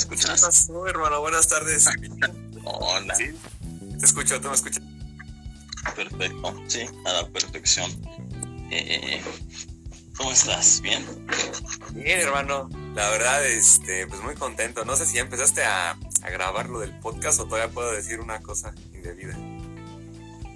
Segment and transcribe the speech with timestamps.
[0.00, 0.40] escuchas?
[0.40, 1.20] ¿Qué pasó, hermano?
[1.20, 1.86] Buenas tardes.
[2.64, 3.14] Hola.
[3.14, 3.30] Sí,
[3.98, 4.82] te escucho, ¿tú me escuchas?
[5.94, 7.90] Perfecto, sí, a la perfección.
[8.70, 9.22] Eh,
[10.16, 10.80] ¿Cómo estás?
[10.82, 11.04] ¿Bien?
[11.92, 12.68] Bien, hermano.
[12.94, 14.84] La verdad, este, pues muy contento.
[14.84, 18.20] No sé si ya empezaste a, a grabar lo del podcast o todavía puedo decir
[18.20, 19.34] una cosa indebida.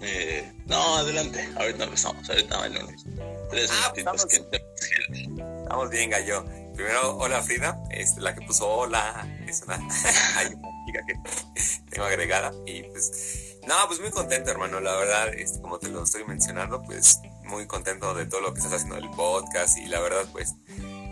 [0.02, 1.48] Eh, no, adelante.
[1.56, 2.28] Ahorita empezamos.
[2.28, 3.04] Ahorita en unos
[3.50, 4.64] tres Ah, minutitos pues que
[5.62, 6.44] Estamos bien, gallo.
[6.74, 9.76] Primero, hola Frida, este, la que puso hola, es una,
[10.36, 15.32] hay una chica que tengo agregada y pues, no, pues muy contento, hermano, la verdad,
[15.34, 18.96] este, como te lo estoy mencionando, pues muy contento de todo lo que estás haciendo
[18.96, 20.54] del podcast y la verdad, pues,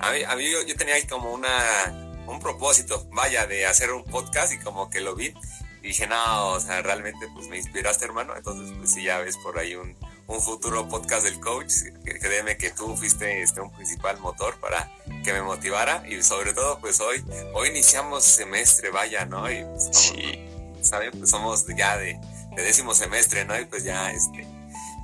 [0.00, 4.05] a mí, a mí yo, yo tenía como una, un propósito, vaya, de hacer un
[4.05, 5.34] podcast y como que lo vi
[5.83, 9.36] y dije, no, o sea, realmente pues me inspiraste, hermano, entonces pues sí, ya ves
[9.38, 9.97] por ahí un,
[10.32, 11.72] un futuro podcast del coach.
[12.05, 14.91] Créeme que tú fuiste este, un principal motor para
[15.22, 19.50] que me motivara y sobre todo pues hoy, hoy iniciamos semestre, vaya, ¿no?
[19.50, 20.48] Y pues, Sí,
[20.80, 21.10] ¿saben?
[21.12, 22.19] Pues somos ya de,
[22.56, 23.58] de décimo semestre, ¿no?
[23.60, 24.47] Y pues ya este,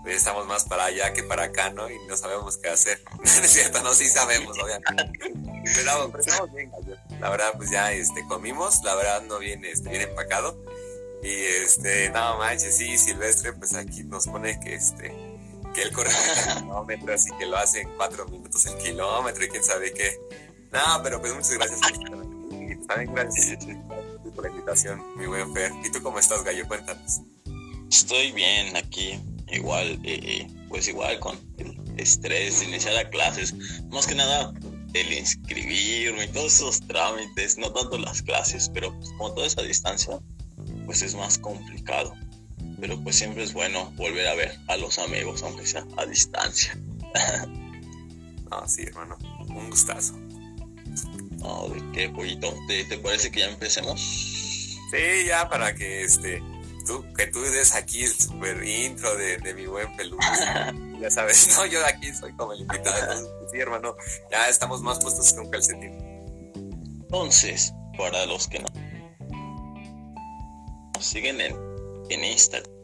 [0.03, 1.91] pues estamos más para allá que para acá, ¿no?
[1.91, 3.03] Y no sabemos qué hacer.
[3.19, 5.34] No es cierto, no, sí sabemos, obviamente.
[5.75, 6.73] Pero, estamos bien.
[7.21, 10.59] La verdad, pues ya este, comimos, la verdad no viene este, bien empacado.
[11.23, 11.31] Y
[11.63, 15.15] este, no manches, sí, Silvestre, pues aquí nos pone que este,
[15.75, 19.49] que él corre 30 kilómetros, así que lo hace en cuatro minutos el kilómetro y
[19.49, 20.19] quién sabe qué.
[20.73, 22.73] No, pero pues muchas gracias por estar aquí.
[22.73, 23.67] Y También gracias
[24.35, 25.73] por la invitación, mi buen Fer.
[25.85, 26.67] ¿Y tú cómo estás, Gallo?
[26.69, 27.21] Cuéntanos.
[27.91, 29.21] estoy bien aquí.
[29.51, 33.55] Igual, eh, eh, pues igual con el estrés de iniciar a clases.
[33.91, 34.53] Más que nada,
[34.93, 39.63] el inscribirme y todos esos trámites, no tanto las clases, pero pues, como toda esa
[39.63, 40.19] distancia,
[40.89, 42.17] pues es más complicado.
[42.81, 46.75] Pero pues siempre es bueno volver a ver a los amigos, aunque sea a distancia.
[48.50, 49.19] No, sí, hermano.
[49.48, 50.15] Un gustazo.
[51.43, 52.54] No, ¿de qué, pollito?
[52.66, 54.00] ¿Te, te parece que ya empecemos?
[54.00, 56.43] Sí, ya para que este
[56.87, 60.21] tú, que tú des aquí el super intro de, de mi buen peludo.
[61.03, 63.28] ya sabes, no, yo de aquí soy como el invitado.
[63.53, 63.94] Sí, hermano,
[64.31, 65.98] ya estamos más puestos que un calcetín.
[67.03, 68.69] Entonces, para los que no
[71.00, 71.56] siguen en,
[72.10, 72.78] en Instagram,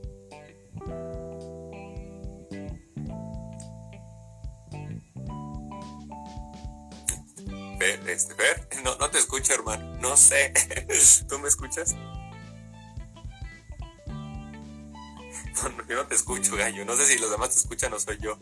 [7.78, 9.98] Fer, este, Fer, no, no te escucho, hermano.
[9.98, 10.52] No sé.
[11.28, 11.94] ¿Tú me escuchas?
[15.62, 16.84] No, yo no te escucho, gallo.
[16.84, 18.38] No sé si los demás te escuchan o soy yo.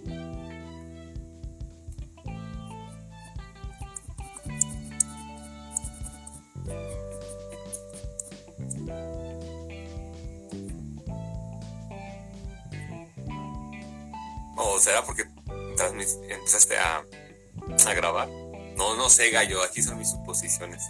[14.74, 15.24] ¿O será porque
[16.30, 17.04] empezaste a,
[17.86, 18.28] a grabar?
[18.76, 20.82] No, no sé, gallo, aquí son mis suposiciones.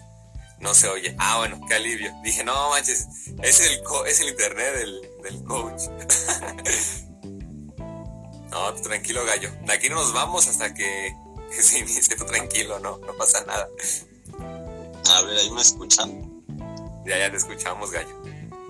[0.60, 1.16] No se oye.
[1.18, 2.12] Ah, bueno, qué alivio.
[2.22, 3.06] Dije, no manches,
[3.42, 5.82] es el, co- es el internet del, del coach.
[8.50, 9.50] no, tranquilo, gallo.
[9.66, 11.12] De aquí no nos vamos hasta que,
[11.50, 12.14] que se inicie.
[12.16, 13.68] Tú tranquilo, no, no pasa nada.
[14.38, 16.30] a ver, ahí me escuchan.
[17.06, 18.22] Ya, ya te escuchamos, gallo.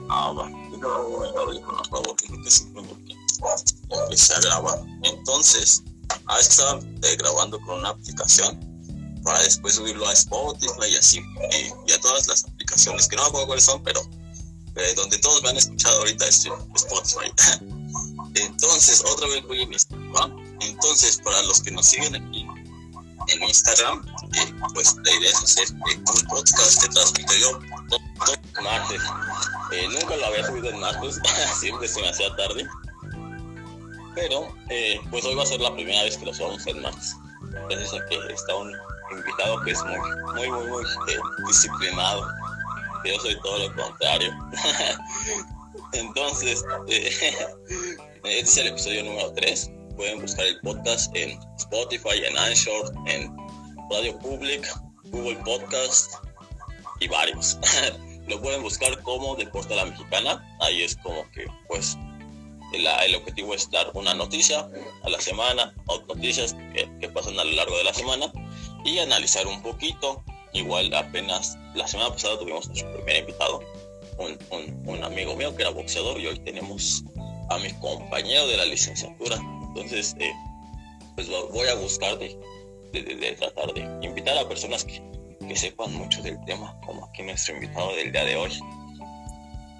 [0.08, 0.48] Ah, va.
[0.48, 3.11] No, por favor, que sí, porque
[3.90, 4.80] empecé a grabar.
[5.02, 5.82] Entonces,
[6.26, 8.72] a veces estaba eh, grabando con una aplicación
[9.22, 11.22] para después subirlo a Spotify y así.
[11.86, 14.00] Y, a todas las aplicaciones, que no me acuerdo cuáles son, pero
[14.76, 17.32] eh, donde todos me han escuchado ahorita es Spotify.
[18.34, 20.58] Entonces, otra vez voy en Instagram.
[20.60, 22.46] Entonces, para los que nos siguen aquí
[23.28, 24.04] en Instagram,
[24.34, 28.02] eh, pues la idea es hacer eh, un podcast que transmito yo todos
[28.54, 29.02] los martes.
[29.90, 31.20] Nunca lo había subido en martes,
[31.60, 32.66] siempre se me hacía tarde.
[34.14, 37.16] Pero, eh, pues hoy va a ser la primera vez que lo subamos en martes.
[37.68, 38.72] Gracias a que está un
[39.10, 42.26] invitado que es muy, muy, muy, muy eh, disciplinado.
[43.04, 44.32] Yo soy todo lo contrario.
[45.92, 47.10] Entonces, eh,
[48.24, 49.70] este es el episodio número 3.
[49.96, 53.34] Pueden buscar el podcast en Spotify, en Anchor, en
[53.90, 54.66] Radio Public,
[55.04, 56.14] Google Podcast
[57.00, 57.58] y varios.
[58.28, 60.56] Lo pueden buscar como Deporte a la Mexicana.
[60.60, 61.98] Ahí es como que, pues,
[62.72, 64.68] el objetivo es dar una noticia
[65.04, 66.54] a la semana o noticias
[67.00, 68.32] que, pasan a lo largo de la semana
[68.84, 70.24] y analizar un poquito.
[70.54, 73.60] Igual apenas la semana pasada tuvimos nuestro primer invitado,
[74.18, 77.02] un, un- amigo mío que era boxeador y hoy tenemos
[77.50, 79.36] a mi compañero de la licenciatura.
[79.68, 80.30] Entonces, eh,
[81.14, 82.38] pues vo- voy a buscar de,
[82.92, 85.02] de- de- de tratar de invitar a personas que,
[85.46, 88.52] que sepan mucho del tema, como aquí nuestro invitado del día de hoy.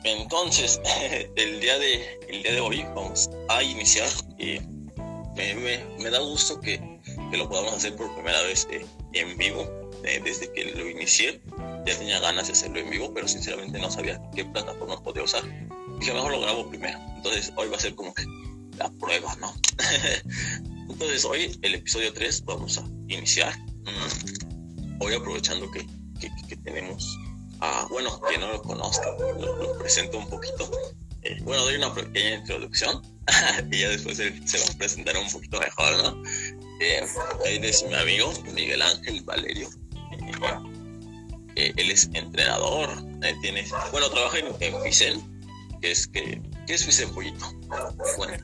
[0.05, 0.81] Entonces,
[1.37, 4.09] el día de, el día de hoy vamos a iniciar
[4.39, 4.61] y
[5.37, 6.81] me, da gusto que,
[7.31, 8.85] que lo podamos hacer por primera vez eh,
[9.15, 11.41] en vivo eh, desde que lo inicié.
[11.87, 15.43] ya tenía ganas de hacerlo en vivo, pero sinceramente no sabía qué plataforma podía usar.
[15.99, 16.99] Dije, mejor lo grabo primero.
[17.17, 18.25] Entonces hoy va a ser como que
[18.79, 19.55] la prueba, ¿no?
[20.91, 23.57] Entonces hoy, el episodio 3, vamos a iniciar.
[23.59, 25.87] Mm, hoy aprovechando que,
[26.21, 27.19] que, tenemos
[27.63, 29.07] a, bueno, que no lo conozca,
[29.39, 30.71] lo, presento un poquito.
[31.23, 33.01] Eh, bueno, doy una pequeña introducción
[33.71, 36.23] y ya después se, va a presentar un poquito mejor, ¿no?
[36.81, 37.07] Eh,
[37.47, 39.69] él es mi amigo Miguel Ángel Valerio.
[41.55, 42.91] Eh, él es entrenador,
[43.43, 47.45] tiene, bueno, trabaja en, en que es que ¿Qué es Fisempollito?
[48.17, 48.35] Bueno,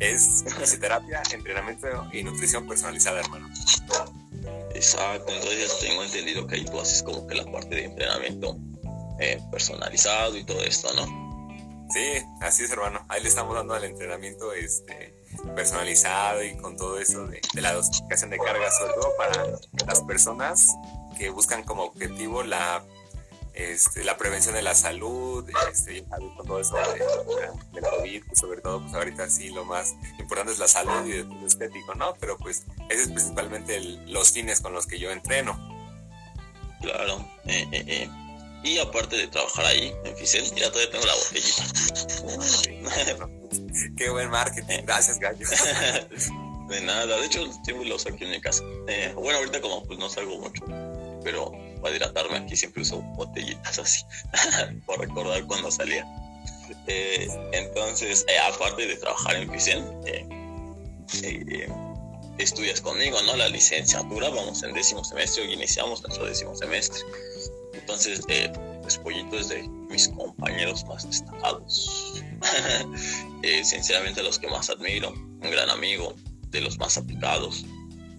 [0.00, 3.48] es fisioterapia, entrenamiento y nutrición personalizada, hermano.
[4.74, 8.56] Exacto, entonces tengo entendido que ahí tú haces como que la parte de entrenamiento
[9.20, 11.24] eh, personalizado y todo esto, ¿no?
[11.90, 13.04] Sí, así es, hermano.
[13.08, 15.14] Ahí le estamos dando al entrenamiento este,
[15.54, 19.46] personalizado y con todo eso de, la dosificación de carga, sobre todo para
[19.86, 20.68] las personas
[21.16, 22.84] que buscan como objetivo la
[23.54, 28.80] este, la prevención de la salud, este, con todo eso de, COVID, pues sobre todo,
[28.82, 32.14] pues ahorita sí lo más importante es la salud y el estético, ¿no?
[32.18, 35.56] Pero pues ese es principalmente los fines con los que yo entreno.
[36.80, 38.10] Claro, eh, eh, eh.
[38.64, 41.62] y aparte de trabajar ahí en Ficel, ya todavía tengo la botellita.
[43.96, 45.46] Qué buen marketing, gracias Gallo.
[46.68, 48.64] de nada, de hecho siempre lo saqué en mi casa.
[49.14, 50.64] bueno, ahorita como pues no salgo mucho,
[51.24, 54.04] pero para hidratarme aquí siempre uso botellitas así,
[54.86, 56.06] por recordar cuando salía.
[56.86, 61.68] Eh, entonces, eh, aparte de trabajar en Ficen, eh,
[62.38, 63.36] estudias conmigo, ¿no?
[63.36, 67.00] La licenciatura, vamos en décimo semestre, hoy iniciamos nuestro décimo semestre.
[67.72, 68.20] Entonces,
[68.82, 72.22] pues Pollito es de mis compañeros más destacados.
[73.62, 76.14] sinceramente, los que más admiro, un gran amigo,
[76.50, 77.66] de los más aplicados,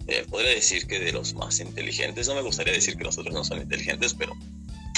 [0.08, 2.28] eh, podría decir que de los más inteligentes.
[2.28, 4.32] No me gustaría decir que los otros no son inteligentes, pero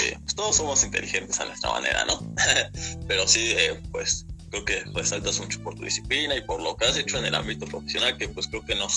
[0.03, 2.19] eh, pues todos somos inteligentes a nuestra manera, ¿no?
[3.07, 6.85] pero sí, eh, pues creo que resaltas mucho por tu disciplina y por lo que
[6.85, 8.87] has hecho en el ámbito profesional, que pues creo que no,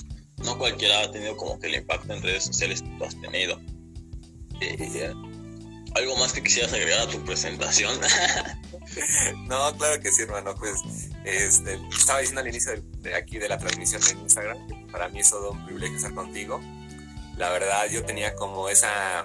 [0.44, 3.59] no cualquiera ha tenido como que el impacto en redes sociales que tú has tenido.
[5.94, 7.99] ¿Algo más que quisieras agregar a tu presentación?
[9.49, 10.55] no, claro que sí, hermano.
[10.55, 10.81] Pues
[11.25, 15.30] este, estaba diciendo al inicio de, aquí de la transmisión en Instagram para mí es
[15.30, 16.60] todo un privilegio estar contigo.
[17.36, 19.24] La verdad, yo tenía como esa,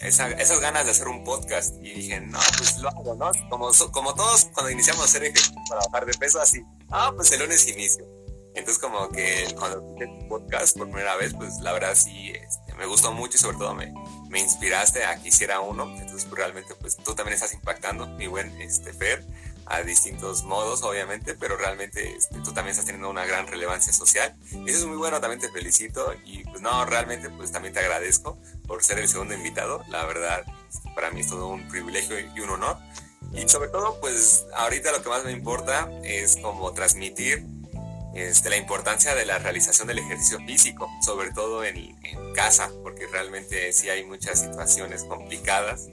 [0.00, 3.30] esas ganas de hacer un podcast y dije, no, pues lo hago, ¿no?
[3.50, 7.30] Como, como todos cuando iniciamos a hacer ejercicio para bajar de peso, así, ah, pues
[7.32, 8.06] el lunes inicio.
[8.54, 12.74] Entonces, como que cuando hice tu podcast por primera vez, pues la verdad sí este,
[12.74, 13.92] me gustó mucho y sobre todo me,
[14.28, 15.84] me inspiraste a que hiciera uno.
[15.84, 19.24] Entonces, pues, realmente, pues tú también estás impactando, mi buen este, Fer,
[19.72, 24.36] a distintos modos, obviamente, pero realmente este, tú también estás teniendo una gran relevancia social.
[24.50, 28.38] Eso es muy bueno, también te felicito y pues no, realmente pues también te agradezco
[28.66, 29.82] por ser el segundo invitado.
[29.88, 30.44] La verdad,
[30.94, 32.76] para mí es todo un privilegio y un honor.
[33.32, 37.46] Y sobre todo, pues ahorita lo que más me importa es como transmitir
[38.14, 41.96] este, la importancia de la realización del ejercicio físico, sobre todo en,
[42.34, 45.88] casa, porque realmente sí hay muchas situaciones complicadas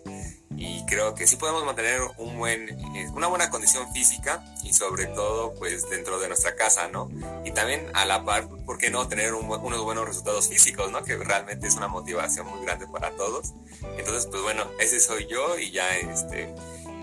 [0.59, 5.05] y creo que sí podemos mantener un buen, eh, una buena condición física y sobre
[5.05, 7.09] todo pues dentro de nuestra casa, ¿no?
[7.45, 11.01] Y también a la par, ¿por qué no tener unos buenos resultados físicos, ¿no?
[11.03, 13.53] Que realmente es una motivación muy grande para todos.
[13.97, 16.53] Entonces pues bueno, ese soy yo y ya este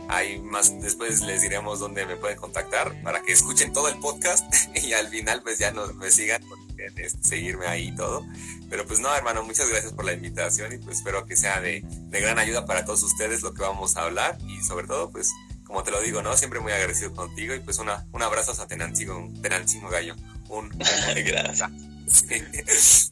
[0.09, 4.45] Ahí más después les diremos dónde me pueden contactar para que escuchen todo el podcast
[4.77, 6.43] y al final pues ya no me sigan
[6.79, 8.27] este, seguirme ahí y todo.
[8.69, 11.83] Pero pues no, hermano, muchas gracias por la invitación y pues espero que sea de,
[11.85, 15.33] de gran ayuda para todos ustedes lo que vamos a hablar y sobre todo pues
[15.65, 16.37] como te lo digo, ¿no?
[16.37, 20.15] Siempre muy agradecido contigo y pues una, un abrazo a Tenancingo, Tenancingo Gallo.
[20.49, 20.71] Un,
[21.27, 21.71] Gracias.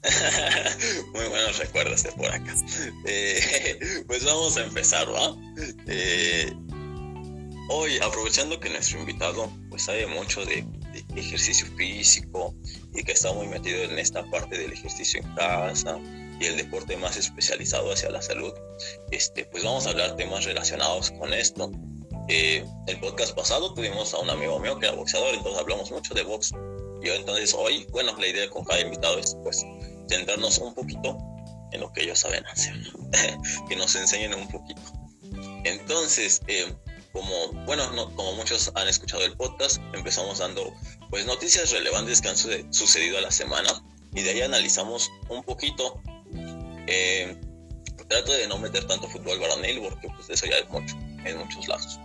[1.12, 2.54] Muy buenos recuerdos de por acá.
[3.06, 5.34] Eh, pues vamos a empezar, ¿va?
[5.88, 6.52] Eh,
[7.68, 10.66] Hoy, aprovechando que nuestro invitado pues sabe mucho de,
[11.16, 12.54] ejercicio físico
[12.94, 15.98] y que está muy metido en esta parte del ejercicio en casa
[16.40, 18.52] y el deporte más especializado hacia la salud,
[19.10, 21.70] este, pues vamos a hablar temas relacionados con esto.
[22.28, 26.14] Eh, el podcast pasado tuvimos a un amigo mío que era boxeador, entonces hablamos mucho
[26.14, 26.52] de box.
[27.02, 29.64] Yo entonces hoy, bueno, la idea con cada invitado es pues
[30.08, 31.18] centrarnos un poquito
[31.72, 32.74] en lo que ellos saben hacer,
[33.68, 34.80] que nos enseñen un poquito.
[35.64, 36.72] Entonces, eh,
[37.14, 37.84] como, bueno,
[38.16, 40.74] como muchos han escuchado el podcast, empezamos dando
[41.10, 43.70] pues noticias relevantes que han sucedido a la semana
[44.12, 46.00] y de ahí analizamos un poquito.
[46.86, 47.40] Eh,
[48.08, 51.68] trato de no meter tanto fútbol varonil porque pues eso ya hay mucho en muchos
[51.68, 52.00] lados.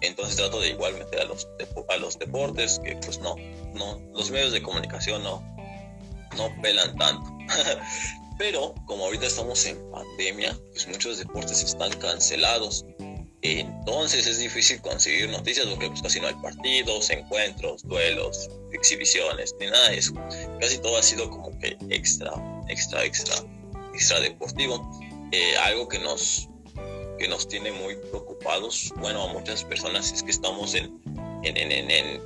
[0.00, 1.48] Entonces trato de igual meter a los,
[1.88, 3.34] a los deportes que pues no,
[3.74, 5.42] no, los medios de comunicación no,
[6.36, 7.26] no pelan tanto.
[8.38, 12.84] Pero como ahorita estamos en pandemia, pues muchos deportes están cancelados.
[13.46, 19.66] Entonces es difícil conseguir noticias porque pues casi no hay partidos, encuentros, duelos, exhibiciones, ni
[19.66, 20.14] nada de eso.
[20.60, 22.32] Casi todo ha sido como que extra,
[22.68, 23.36] extra, extra,
[23.92, 24.90] extra deportivo.
[25.30, 26.48] Eh, algo que nos,
[27.18, 30.98] que nos tiene muy preocupados, bueno, a muchas personas es que estamos en,
[31.42, 32.22] en, en, en,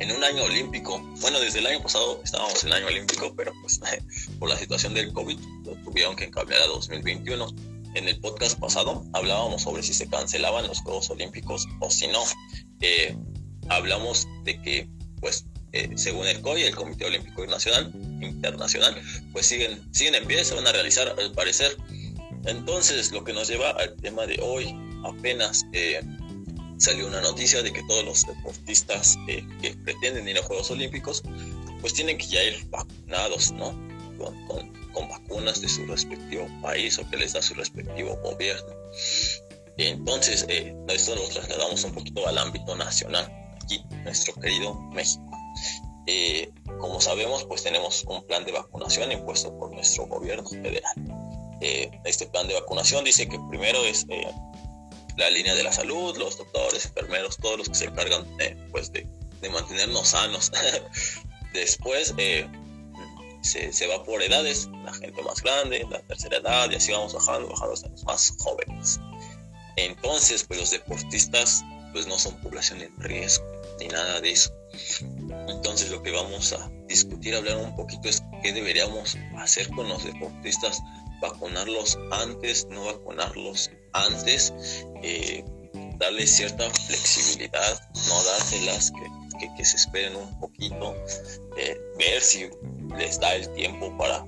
[0.00, 0.98] en un año olímpico.
[1.20, 3.80] Bueno, desde el año pasado estábamos en año olímpico, pero pues
[4.40, 5.38] por la situación del COVID
[5.84, 10.80] tuvieron que cambiar a 2021 en el podcast pasado hablábamos sobre si se cancelaban los
[10.80, 12.22] Juegos Olímpicos o si no.
[12.80, 13.16] Eh,
[13.68, 14.88] hablamos de que,
[15.20, 19.00] pues, eh, según el COI, el Comité Olímpico Nacional, Internacional,
[19.32, 21.76] pues siguen, siguen en pie, se van a realizar al parecer.
[22.44, 26.00] Entonces, lo que nos lleva al tema de hoy, apenas eh,
[26.78, 31.22] salió una noticia de que todos los deportistas que pretenden ir a Juegos Olímpicos,
[31.80, 33.90] pues tienen que ya ir vacunados, ¿no?
[34.20, 38.74] con, con vacunas de su respectivo país o que les da su respectivo gobierno.
[39.76, 43.30] Entonces, eh, esto lo trasladamos un poquito al ámbito nacional,
[43.62, 45.24] aquí, nuestro querido México.
[46.06, 50.94] Eh, como sabemos, pues tenemos un plan de vacunación impuesto por nuestro gobierno federal.
[51.60, 54.06] Eh, este plan de vacunación dice que primero es
[55.16, 58.26] la línea de la salud, los doctores, enfermeros, todos los que se encargan
[58.70, 59.06] pues de,
[59.40, 60.50] de mantenernos sanos.
[61.52, 62.14] Después,
[63.42, 67.48] se, va por edades, la gente más grande, la tercera edad, y así vamos bajando,
[67.48, 69.00] bajando hasta los más jóvenes.
[69.76, 73.44] Entonces, pues los deportistas pues no son población en riesgo,
[73.78, 74.52] ni nada de eso.
[75.48, 80.04] Entonces lo que vamos a discutir, hablar un poquito es qué deberíamos hacer con los
[80.04, 80.80] deportistas,
[81.20, 84.52] vacunarlos antes, no vacunarlos antes,
[85.02, 85.44] eh,
[85.98, 90.94] darles cierta flexibilidad, no dárselas que, que, se esperen un poquito,
[91.56, 92.48] eh, ver si
[92.98, 94.24] les da el tiempo para,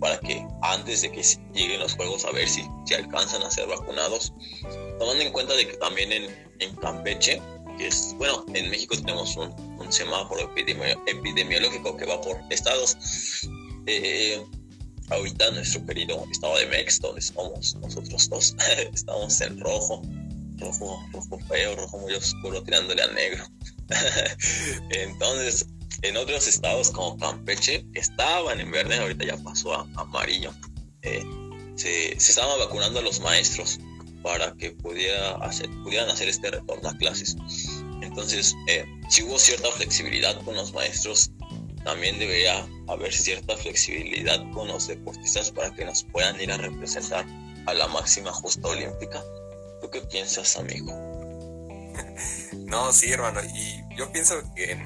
[0.00, 1.22] para que antes de que
[1.54, 4.32] lleguen los juegos a ver si, si alcanzan a ser vacunados.
[4.98, 7.40] Tomando en cuenta de que también en, en Campeche,
[7.78, 12.96] que es, bueno, en México tenemos un, un semáforo epidemiológico que va por estados.
[13.86, 14.42] Eh,
[15.10, 18.56] ahorita nuestro querido estado de Mex, donde somos nosotros dos,
[18.94, 20.02] estamos en rojo,
[20.58, 23.44] rojo, rojo feo, rojo muy oscuro, tirándole a negro.
[24.90, 25.66] Entonces,
[26.02, 30.52] en otros estados como Campeche estaban en verde, ahorita ya pasó a amarillo.
[31.02, 31.24] Eh,
[31.76, 33.78] se, se, estaban vacunando a los maestros
[34.22, 37.36] para que pudiera hacer, pudieran hacer este retorno a clases.
[38.02, 41.30] Entonces, eh, si hubo cierta flexibilidad con los maestros,
[41.84, 47.26] también debería haber cierta flexibilidad con los deportistas para que nos puedan ir a representar
[47.66, 49.22] a la máxima justa olímpica.
[49.80, 50.92] ¿Tú qué piensas, amigo?
[52.72, 54.78] No, sí, hermano, y yo pienso que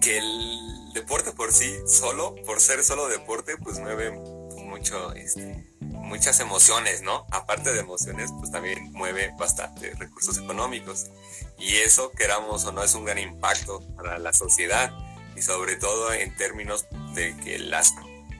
[0.00, 4.10] que el deporte por sí solo, por ser solo deporte, pues mueve
[4.64, 7.26] mucho, este, muchas emociones, ¿no?
[7.30, 11.06] Aparte de emociones, pues también mueve bastante recursos económicos.
[11.58, 14.92] Y eso, queramos o no, es un gran impacto para la sociedad
[15.36, 17.92] y sobre todo en términos de que, las,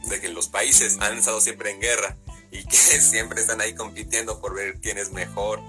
[0.09, 2.17] de que los países han estado siempre en guerra
[2.51, 5.61] y que siempre están ahí compitiendo por ver quién es mejor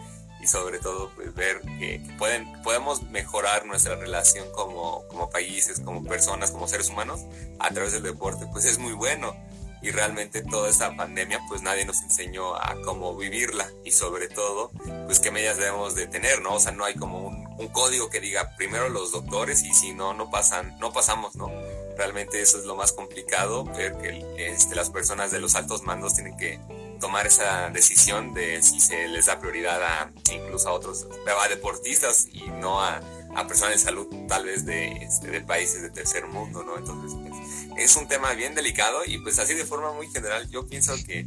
[0.48, 6.52] sobre todo pues, ver que pueden, podemos mejorar nuestra relación como, como países, como personas,
[6.52, 7.22] como seres humanos
[7.60, 9.36] a través del deporte, pues es muy bueno.
[9.80, 14.72] Y realmente toda esta pandemia, pues nadie nos enseñó a cómo vivirla y sobre todo,
[15.06, 16.56] pues qué medidas debemos de tener, ¿no?
[16.56, 19.94] O sea, no hay como un, un código que diga primero los doctores y si
[19.94, 21.52] no, no pasan, no pasamos, ¿no?
[21.98, 26.14] Realmente eso es lo más complicado, ver que este, las personas de los altos mandos
[26.14, 26.60] tienen que
[27.00, 31.08] tomar esa decisión de si se les da prioridad a incluso a otros
[31.50, 33.02] deportistas y no a,
[33.36, 36.78] a personas de salud tal vez de, este, de países de tercer mundo, ¿no?
[36.78, 37.34] Entonces pues,
[37.78, 41.26] es un tema bien delicado y pues así de forma muy general yo pienso que,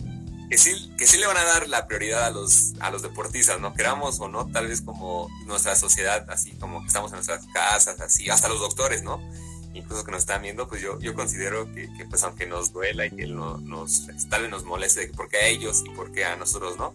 [0.50, 3.60] que, sí, que sí le van a dar la prioridad a los, a los deportistas,
[3.60, 3.72] ¿no?
[3.74, 8.00] Queramos o no, tal vez como nuestra sociedad, así como que estamos en nuestras casas,
[8.00, 9.20] así, hasta los doctores, ¿no?
[9.74, 13.10] Incluso que nos están viendo, pues yo, yo considero que, pues aunque nos duela y
[13.10, 16.36] que no, nos, tal vez nos moleste, por qué a ellos y por qué a
[16.36, 16.92] nosotros no,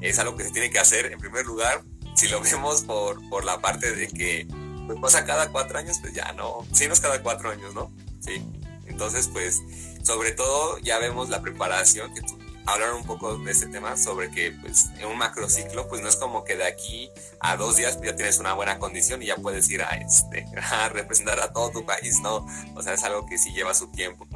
[0.00, 1.82] es algo que se tiene que hacer en primer lugar,
[2.14, 4.46] si lo vemos por, por la parte de que
[4.86, 7.92] pues pasa cada cuatro años, pues ya no, sí no es cada cuatro años, ¿no?
[8.20, 8.42] Sí.
[8.86, 9.62] Entonces, pues,
[10.02, 12.38] sobre todo ya vemos la preparación que tú
[12.72, 16.16] hablar un poco de este tema sobre que pues en un macrociclo pues no es
[16.16, 17.10] como que de aquí
[17.40, 20.88] a dos días ya tienes una buena condición y ya puedes ir a, este, a
[20.88, 22.46] representar a todo tu país, ¿no?
[22.74, 24.26] O sea, es algo que sí lleva su tiempo.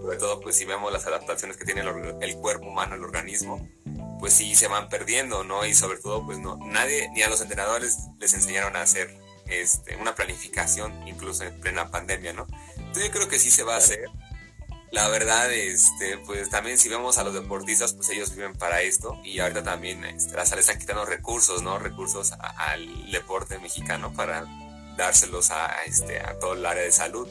[0.00, 1.82] Sobre todo pues si vemos las adaptaciones que tiene
[2.20, 3.68] el, cuerpo humano, el organismo,
[4.18, 5.64] pues sí se van perdiendo, ¿no?
[5.64, 9.96] Y sobre todo pues no, nadie, ni a los entrenadores les enseñaron a hacer este,
[9.96, 12.46] una planificación incluso en plena pandemia, ¿no?
[12.76, 14.08] Entonces yo creo que sí se va a hacer
[14.92, 19.18] la verdad, este, pues también si vemos a los deportistas, pues ellos viven para esto
[19.24, 21.78] y ahorita también este, las están quitando recursos, ¿no?
[21.78, 24.44] Recursos al deporte mexicano para
[24.98, 27.26] dárselos a, este, a todo el área de salud.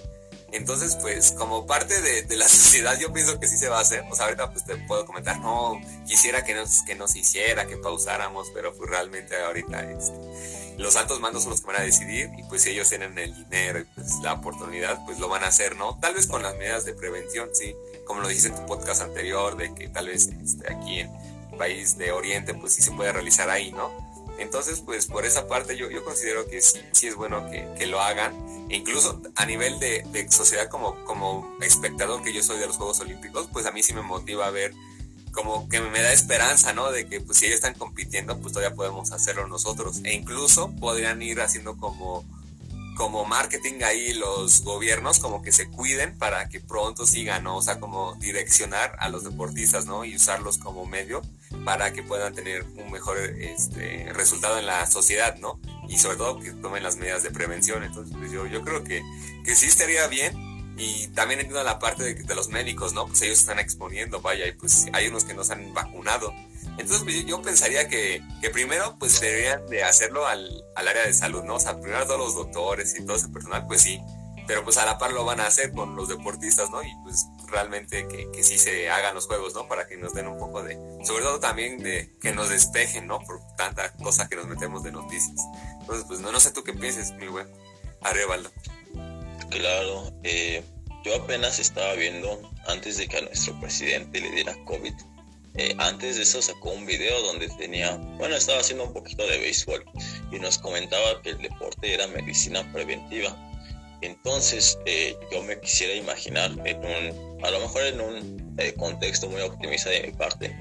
[0.51, 4.03] Entonces, pues como parte de, la sociedad yo pienso que sí se va a hacer.
[4.10, 7.77] O sea, ahorita pues te puedo comentar, no, quisiera que nos, que nos hiciera, que
[7.77, 12.29] pausáramos, pero pues realmente ahorita este, los altos mandos son los que van a decidir
[12.38, 15.48] y pues si ellos tienen el dinero y pues la oportunidad, pues lo van a
[15.48, 15.98] hacer, ¿no?
[16.00, 19.55] Tal vez con las medidas de prevención, sí, como lo dijiste en tu podcast anterior,
[19.58, 21.12] de que tal vez este, aquí en
[21.51, 24.11] el país de Oriente, pues sí se puede realizar ahí, ¿no?
[24.42, 27.86] Entonces, pues por esa parte yo, yo considero que sí, sí es bueno que, que,
[27.88, 28.34] lo hagan.
[28.70, 32.78] E incluso a nivel de, de, sociedad como, como espectador que yo soy de los
[32.78, 34.74] Juegos Olímpicos, pues a mí sí me motiva a ver
[35.32, 36.92] como que me da esperanza, ¿no?
[36.92, 40.02] De que pues si ellos están compitiendo, pues todavía podemos hacerlo nosotros.
[40.04, 42.26] E incluso podrían ir haciendo como,
[43.01, 47.58] como marketing ahí los gobiernos, como que se cuiden para que pronto sigan, ¿no?
[47.58, 50.05] O sea, como direccionar a los deportistas, ¿no?
[50.05, 51.24] Y usarlos como medio
[51.65, 55.60] para que puedan tener un mejor este, resultado en la sociedad, ¿no?
[55.89, 57.84] Y sobre todo que tomen las medidas de prevención.
[57.84, 59.01] Entonces, pues yo, yo creo que,
[59.43, 63.08] que sí estaría bien y también entiendo la parte de, los médicos, ¿no?
[63.08, 66.31] Pues ellos están exponiendo, vaya, y pues hay unos que no se han vacunado.
[66.78, 71.13] Entonces pues, yo pensaría que, que, primero pues deberían de hacerlo al, al, área de
[71.13, 71.56] salud, ¿no?
[71.56, 74.01] O sea, primero todos los doctores y todo ese personal, pues sí,
[74.48, 76.82] pero pues a la par lo van a hacer con los deportistas, ¿no?
[76.84, 79.68] Y pues realmente que, que sí se hagan los juegos, ¿no?
[79.68, 83.20] Para que nos den un poco de, sobre todo también de que nos despejen, ¿no?
[83.20, 85.40] Por tanta cosa que nos metemos de noticias.
[85.82, 87.48] Entonces pues no, no sé tú qué pienses, mi buen
[88.01, 88.51] Arevalo.
[89.50, 90.63] Claro, eh,
[91.04, 94.94] yo apenas estaba viendo antes de que a nuestro presidente le diera COVID.
[95.55, 99.38] Eh, antes de eso sacó un video donde tenía, bueno, estaba haciendo un poquito de
[99.38, 99.84] béisbol
[100.31, 103.38] y nos comentaba que el deporte era medicina preventiva.
[104.01, 109.42] Entonces eh, yo me quisiera imaginar en un, a lo mejor en un contexto muy
[109.42, 110.55] optimista de mi parte,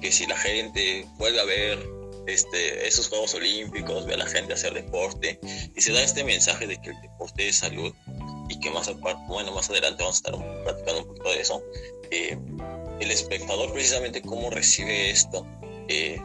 [0.00, 1.78] que si la gente vuelve a ver
[2.26, 5.38] este, esos Juegos Olímpicos, ve a la gente hacer deporte
[5.74, 7.92] y se da este mensaje de que el deporte es salud
[8.48, 8.90] y que más
[9.28, 11.62] bueno, más adelante vamos a estar platicando un poquito de eso.
[13.02, 15.44] El espectador precisamente cómo recibe esto,
[15.88, 16.22] eh,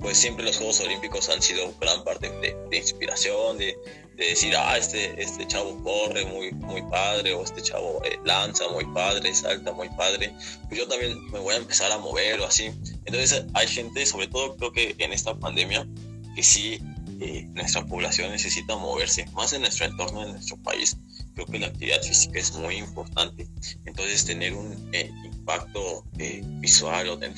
[0.00, 3.74] pues siempre los Juegos Olímpicos han sido gran parte de, inspiración, de,
[4.14, 8.84] decir, ah, este, este chavo corre muy, muy padre, o este chavo eh, lanza muy
[8.92, 10.34] padre, salta muy padre,
[10.68, 12.64] pues yo también me voy a empezar a mover o así.
[13.06, 15.88] Entonces hay gente, sobre todo creo que en esta pandemia,
[16.36, 16.80] que sí,
[17.20, 20.98] eh, nuestra población necesita moverse, más en nuestro entorno, en nuestro país.
[21.34, 23.48] Creo que la actividad física es muy importante.
[23.86, 25.10] Entonces tener un eh,
[25.44, 27.30] impacto eh, visual o de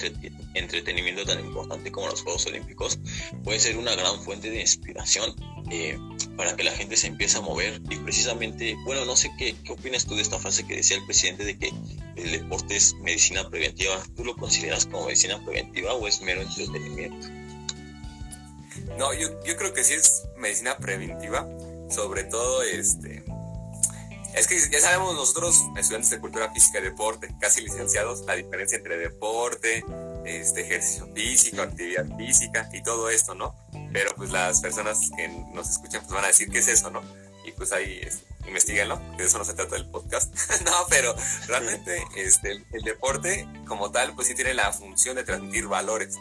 [0.54, 3.00] entretenimiento tan importante como los Juegos Olímpicos
[3.42, 5.34] puede ser una gran fuente de inspiración
[6.36, 7.80] para que la gente se empiece a mover.
[7.90, 11.04] Y precisamente, bueno, no sé qué, qué opinas tú de esta frase que decía el
[11.04, 11.72] presidente de que
[12.14, 14.00] el deporte es medicina preventiva.
[14.14, 17.26] ¿Tú lo consideras como medicina preventiva o es mero entretenimiento?
[18.98, 21.48] No, yo, yo creo que sí es medicina preventiva,
[21.90, 23.24] sobre todo este...
[24.36, 28.76] Es que ya sabemos nosotros, estudiantes de cultura física y deporte, casi licenciados, la diferencia
[28.76, 29.82] entre deporte,
[30.26, 33.56] este ejercicio físico, actividad física y todo esto, ¿no?
[33.94, 37.02] Pero pues las personas que nos escuchan pues van a decir qué es eso, ¿no?
[37.46, 38.06] Y pues ahí
[38.46, 40.34] investiguenlo, de eso no se trata del podcast.
[40.66, 41.14] no, pero
[41.46, 46.18] realmente este, el deporte como tal, pues sí tiene la función de transmitir valores.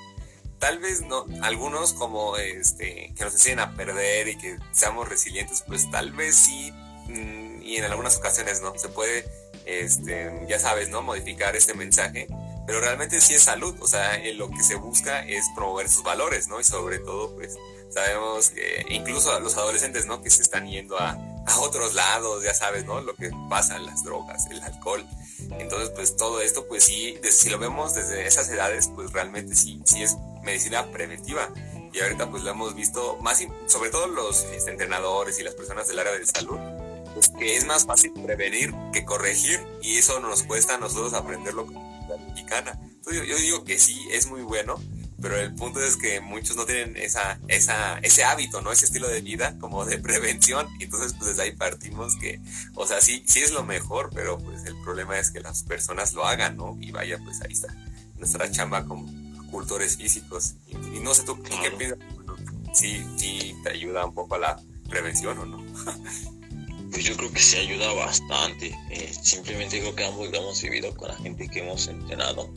[0.60, 5.64] Tal vez no, algunos como este, que nos enseñen a perder y que seamos resilientes,
[5.68, 6.72] pues tal vez sí,
[7.08, 9.26] mm, y en algunas ocasiones no, se puede,
[9.66, 11.02] este, ya sabes, ¿no?
[11.02, 12.28] Modificar este mensaje,
[12.68, 16.04] pero realmente sí es salud, o sea, en lo que se busca es promover sus
[16.04, 16.60] valores, ¿no?
[16.60, 17.58] Y sobre todo, pues,
[17.90, 20.22] sabemos que incluso a los adolescentes, ¿no?
[20.22, 23.02] Que se están yendo a, a otros lados, ya sabes, ¿no?
[23.02, 25.06] Lo que pasa, las drogas, el alcohol.
[25.60, 29.82] Entonces, pues todo esto, pues sí, si lo vemos desde esas edades, pues realmente sí,
[29.86, 31.50] sí es medicina preventiva.
[31.94, 35.88] Y ahorita pues lo hemos visto más, sobre todo los este, entrenadores y las personas
[35.88, 36.58] del área de salud,
[37.16, 41.66] pues que es más fácil prevenir que corregir y eso nos cuesta a nosotros aprenderlo
[41.66, 42.80] como la mexicana.
[42.84, 44.80] Entonces yo digo que sí, es muy bueno
[45.22, 48.72] pero el punto es que muchos no tienen esa, esa, ese hábito, ¿no?
[48.72, 52.40] Ese estilo de vida como de prevención, entonces pues desde ahí partimos que,
[52.76, 56.14] o sea, sí, sí es lo mejor, pero pues el problema es que las personas
[56.14, 56.78] lo hagan, ¿no?
[56.80, 57.76] Y vaya, pues ahí está
[58.18, 59.12] nuestra chamba como
[59.50, 60.56] cultores físicos.
[60.68, 62.00] Y, no sé tú qué piensas,
[62.74, 65.66] sí, sí te ayuda un poco a la prevención o no.
[66.96, 68.68] Pues yo creo que sí ayuda bastante.
[68.90, 72.54] Eh, simplemente creo que ambos lo hemos vivido con la gente que hemos entrenado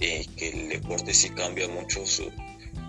[0.00, 2.32] eh, que el deporte sí cambia mucho su,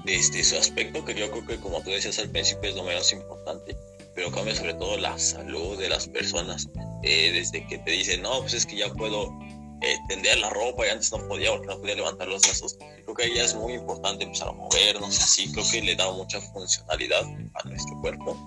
[0.06, 3.12] este, su aspecto, que yo creo que como tú decías al principio es lo menos
[3.12, 3.76] importante,
[4.16, 6.70] pero cambia sobre todo la salud de las personas.
[7.04, 9.38] eh, desde que te dicen, no, pues es que ya puedo
[9.82, 12.78] eh, tender la ropa y antes no podía porque no podía levantar los brazos.
[12.80, 15.52] Creo que ya es muy importante empezar a movernos así.
[15.52, 18.38] Creo que le da mucha funcionalidad a nuestro cuerpo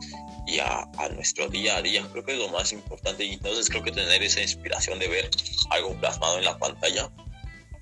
[0.47, 2.07] y a, a, nuestro día a día.
[2.13, 5.31] Creo que es lo más importante y entonces creo que tener esa inspiración de ver
[5.71, 7.11] algo plasmado en la pantalla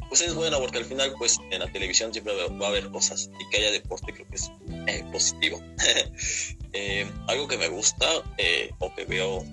[0.08, 3.30] pues es bueno porque al final pues en la televisión siempre va a haber cosas
[3.40, 4.50] y que haya deporte creo que es
[4.86, 5.60] eh, positivo.
[6.72, 8.06] eh, algo que me gusta
[8.38, 9.44] eh, o que veo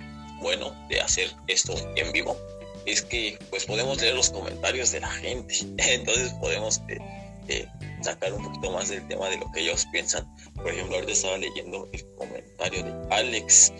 [0.41, 2.37] bueno de hacer esto en vivo
[2.85, 6.97] es que pues podemos leer los comentarios de la gente, entonces podemos eh,
[7.47, 7.67] eh,
[8.01, 10.27] sacar un poquito más del tema de lo que ellos piensan.
[10.55, 13.73] Por ejemplo, ahorita estaba leyendo el comentario de Alex.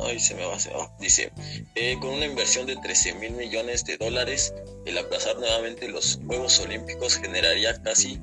[0.00, 0.92] Ay, se me va, se va.
[1.00, 1.30] Dice,
[1.74, 4.52] eh, con una inversión de 13 mil millones de dólares,
[4.86, 8.20] el aplazar nuevamente los Juegos Olímpicos generaría casi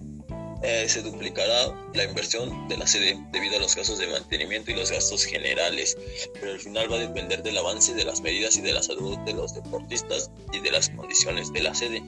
[0.68, 4.74] eh, se duplicará la inversión de la sede debido a los gastos de mantenimiento y
[4.74, 5.96] los gastos generales,
[6.34, 9.16] pero al final va a depender del avance de las medidas y de la salud
[9.20, 12.02] de los deportistas y de las condiciones de la sede.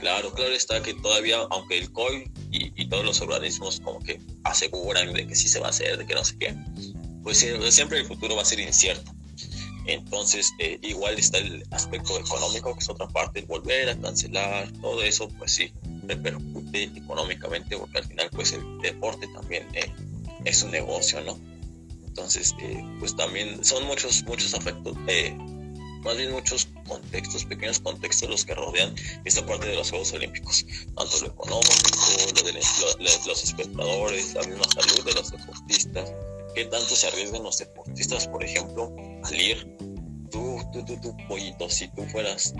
[0.00, 5.12] Claro, claro está que todavía, aunque el COI y, todos los organismos como que aseguran
[5.12, 6.56] de que sí se va a hacer, de que no sé qué,
[7.22, 7.38] pues
[7.70, 9.12] siempre el futuro va a ser incierto.
[9.86, 14.72] Entonces, eh, igual está el aspecto económico, que es otra parte, el volver a cancelar,
[14.80, 15.72] todo eso, pues sí,
[16.08, 19.92] repercute económicamente porque al final pues el deporte también eh,
[20.44, 21.38] es un negocio, ¿no?
[22.06, 25.36] Entonces, eh, pues también son muchos, muchos afectos, eh,
[26.02, 30.64] más bien muchos contextos, pequeños contextos los que rodean esta parte de los Juegos Olímpicos,
[30.96, 31.74] tanto lo económico,
[32.34, 32.52] lo de
[33.26, 36.12] los espectadores, la misma salud de los deportistas,
[36.54, 39.76] qué tanto se arriesgan los deportistas, por ejemplo, al ir,
[40.30, 42.54] tú, tú, tú, tú, pollito, si tú fueras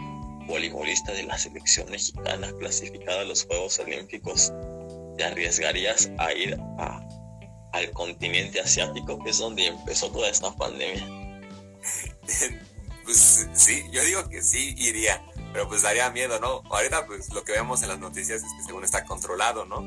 [0.47, 4.53] voleibolista de la selección mexicana clasificada a los Juegos Olímpicos,
[5.17, 7.07] ¿te arriesgarías a ir a,
[7.73, 11.07] al continente asiático, que es donde empezó toda esta pandemia?
[13.05, 16.63] pues sí, yo digo que sí iría, pero pues daría miedo, ¿no?
[16.71, 19.81] Ahorita pues lo que vemos en las noticias es que según está controlado, ¿no?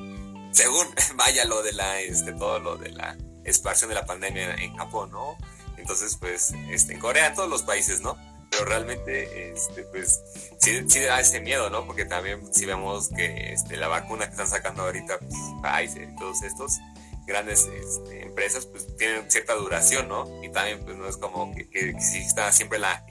[0.53, 4.75] Según vaya lo de la, este, todo lo de la expansión de la pandemia en
[4.75, 5.37] Japón, ¿no?
[5.77, 8.17] Entonces pues, este, en Corea, en todos los países, ¿no?
[8.49, 10.21] Pero realmente, este, pues,
[10.59, 11.85] sí, sí, da ese miedo, ¿no?
[11.85, 16.15] Porque también si vemos que este, la vacuna que están sacando ahorita, pues, Pfizer y
[16.15, 16.79] todos estos
[17.27, 20.43] grandes este, empresas, pues tienen cierta duración, ¿no?
[20.43, 23.05] Y también, pues, no es como que, que, exista siempre la,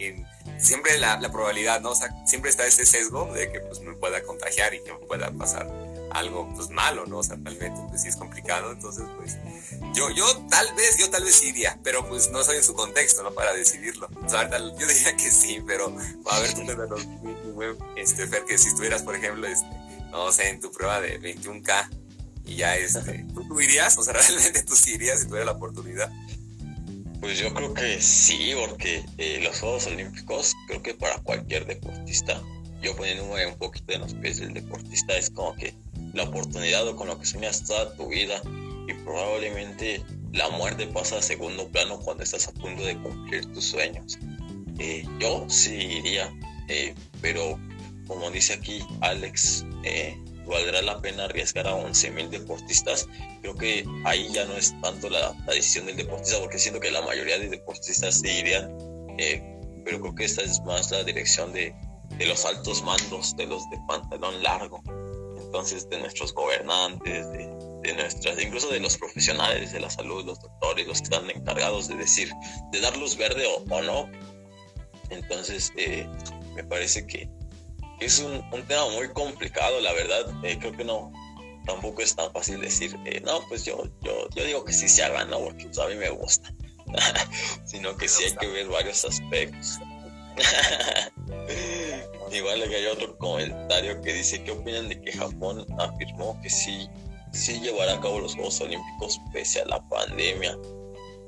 [0.58, 1.90] siempre la, la, probabilidad, ¿no?
[1.90, 4.98] O sea, siempre está ese sesgo de que, pues, me pueda contagiar y que me
[5.06, 5.66] pueda pasar
[6.18, 7.18] algo pues malo, ¿no?
[7.18, 9.38] O sea, realmente pues sí es complicado, entonces pues
[9.94, 13.22] yo, yo tal vez, yo tal vez iría, pero pues no soy en su contexto,
[13.22, 13.32] ¿no?
[13.32, 14.08] Para decidirlo.
[14.24, 15.94] O sea, yo diría que sí, pero
[16.30, 16.62] a ver, tú
[17.96, 19.68] este, Fer, que si estuvieras, por ejemplo, este,
[20.10, 21.88] no sé, en tu prueba de 21K
[22.44, 23.96] y ya este, ¿tú, irías?
[23.98, 26.10] O sea, realmente tú sí irías si tuvieras la oportunidad.
[27.20, 32.40] Pues yo creo que sí, porque eh, los Juegos Olímpicos, creo que para cualquier deportista,
[32.80, 35.74] yo poniéndome un poquito en los pies del deportista, es como que
[36.14, 38.40] la oportunidad o con lo que sueñas toda tu vida
[38.86, 43.64] y probablemente la muerte pasa a segundo plano cuando estás a punto de cumplir tus
[43.64, 44.18] sueños.
[44.78, 46.32] Eh, yo sí iría,
[46.68, 47.58] eh, pero
[48.06, 50.16] como dice aquí Alex, eh,
[50.46, 53.06] valdrá la pena arriesgar a 11.000 deportistas.
[53.42, 57.02] Creo que ahí ya no es tanto la, decisión del deportista, porque siento que la
[57.02, 58.70] mayoría de deportistas sí irían,
[59.84, 61.74] pero creo que esta es más la dirección de,
[62.16, 64.82] de los altos mandos, de los de pantalón largo
[65.48, 67.48] entonces de nuestros gobernantes, de,
[67.82, 71.88] de, nuestras, incluso de los profesionales de la salud, los doctores, los que están encargados
[71.88, 72.30] de decir,
[72.70, 74.10] de dar luz verde o, no.
[75.08, 76.06] Entonces, eh,
[76.54, 77.30] me parece que
[77.98, 80.26] es un, un, tema muy complicado, la verdad.
[80.44, 81.10] Eh, creo que no,
[81.64, 85.02] tampoco es tan fácil decir, eh, no, pues yo, yo, yo digo que sí se
[85.02, 85.38] haga, ¿no?
[85.38, 86.52] Porque pues, a mí me gusta.
[87.64, 89.78] Sino que sí hay que ver varios aspectos.
[92.32, 96.88] Igual hay otro comentario que dice, ¿qué opinan de que Japón afirmó que sí,
[97.32, 100.58] sí llevará a cabo los Juegos Olímpicos pese a la pandemia?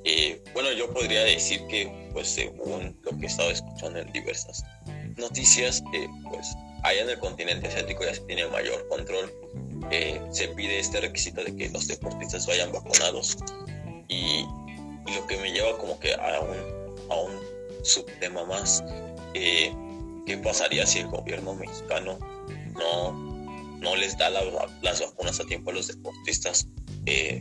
[0.04, 4.62] Eh, bueno, yo podría decir que, pues según lo que he estado escuchando en diversas
[5.16, 9.32] noticias, eh, pues allá en el continente asiático ya se tiene mayor control.
[9.90, 13.38] Eh, se pide este requisito de que los deportistas vayan vacunados
[14.08, 14.44] y,
[15.14, 18.82] lo que me lleva como que a un, a un subtema más.
[19.34, 19.72] Eh,
[20.26, 22.18] ¿Qué pasaría si el gobierno mexicano
[22.74, 23.12] no,
[23.78, 26.68] no les da las vacunas a tiempo a los deportistas?
[27.06, 27.40] Eh,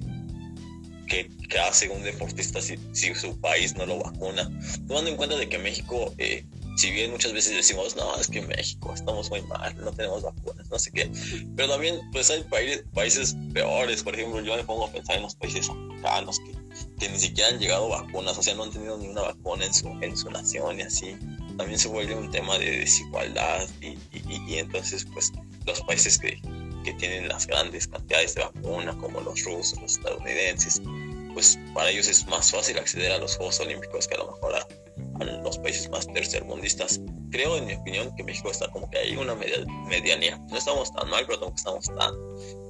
[1.08, 4.50] ¿qué, hace un deportista si, si, su país no lo vacuna?
[4.88, 6.46] Tomando en cuenta de que México, eh,
[6.80, 10.70] si bien muchas veces decimos, no, es que México estamos muy mal, no tenemos vacunas,
[10.70, 11.12] no sé qué,
[11.56, 15.24] pero también pues hay países, países peores, por ejemplo, yo me pongo a pensar en
[15.24, 16.60] los países africanos que
[17.00, 19.74] que ni siquiera han llegado vacunas, o sea, no han tenido ni una vacuna en
[19.74, 21.18] su, en su nación y así.
[21.58, 23.98] También se vuelve un tema de desigualdad y,
[24.58, 25.32] entonces pues
[25.66, 26.40] los países que,
[26.84, 30.82] que tienen las grandes cantidades de vacuna, como los rusos, los estadounidenses,
[31.34, 34.56] pues para ellos es más fácil acceder a los Juegos Olímpicos que a lo mejor
[34.56, 34.68] a,
[35.26, 37.02] los países más tercermundistas.
[37.32, 40.38] Creo, en mi opinión, que México está como que hay una medianía.
[40.50, 42.14] No estamos tan mal, pero tampoco estamos tan,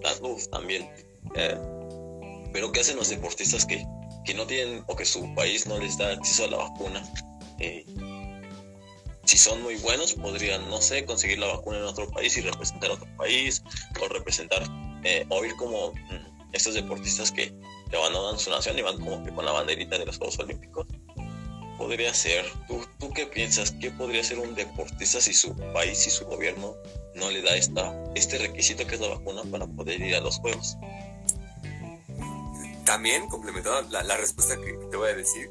[0.02, 0.90] tan también.
[1.36, 1.58] Eh,
[2.52, 3.86] pero ¿qué hacen los deportistas que,
[4.26, 7.04] que no tienen o que su país no les da acceso a la vacuna?
[7.60, 7.86] Eh,
[9.26, 12.90] si son muy buenos, podrían, no sé, conseguir la vacuna en otro país y representar
[12.90, 13.62] a otro país,
[14.02, 14.64] o representar,
[15.04, 17.54] eh, o ir como mm, estos deportistas que
[17.92, 20.88] le abandonan su nación y van como que con la banderita de los Juegos Olímpicos
[21.80, 22.46] podría ser?
[22.68, 23.72] ¿Tú, ¿Tú qué piensas?
[23.72, 26.76] ¿Qué podría ser un deportista si su país y su gobierno
[27.16, 30.38] no le da esta, este requisito que es la vacuna para poder ir a los
[30.40, 30.78] Juegos?
[32.86, 35.50] También, complementando la, respuesta que te voy a decir,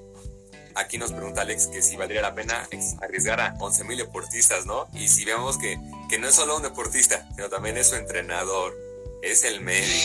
[0.75, 2.69] aquí nos pregunta Alex que si valdría la pena
[3.01, 4.89] arriesgar a 11.000 deportistas, ¿no?
[4.93, 8.77] Y si vemos que, que no es solo un deportista, sino también es su entrenador,
[9.23, 9.97] es el médico.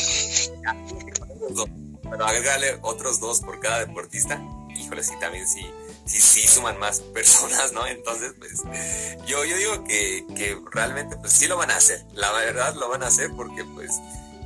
[2.10, 4.40] Pero agregarle otros dos por cada deportista,
[4.76, 5.66] híjole, sí, también sí,
[6.06, 7.86] sí, sí suman más personas, ¿no?
[7.88, 8.64] Entonces, pues,
[9.26, 12.06] yo, yo digo que, que realmente, pues sí lo van a hacer.
[12.14, 13.92] La verdad lo van a hacer porque, pues,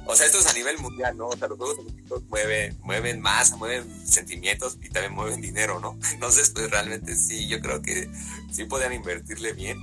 [0.05, 1.27] o sea, esto es a nivel mundial, ¿no?
[1.27, 5.97] O sea, los Juegos Olímpicos mueven, mueven masa, mueven sentimientos y también mueven dinero, ¿no?
[6.13, 8.09] Entonces, pues realmente sí, yo creo que
[8.51, 9.77] sí podrían invertirle bien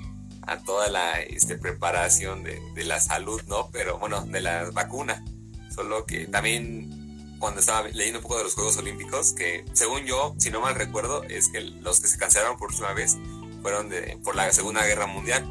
[0.46, 3.70] a toda la este, preparación de, de la salud, ¿no?
[3.70, 5.22] Pero bueno, de la vacuna.
[5.74, 7.03] Solo que también
[7.44, 10.74] cuando estaba leyendo un poco de los Juegos Olímpicos, que según yo, si no mal
[10.76, 13.18] recuerdo, es que los que se cancelaron por última vez
[13.60, 13.90] fueron
[14.22, 15.44] por la Segunda Guerra Mundial.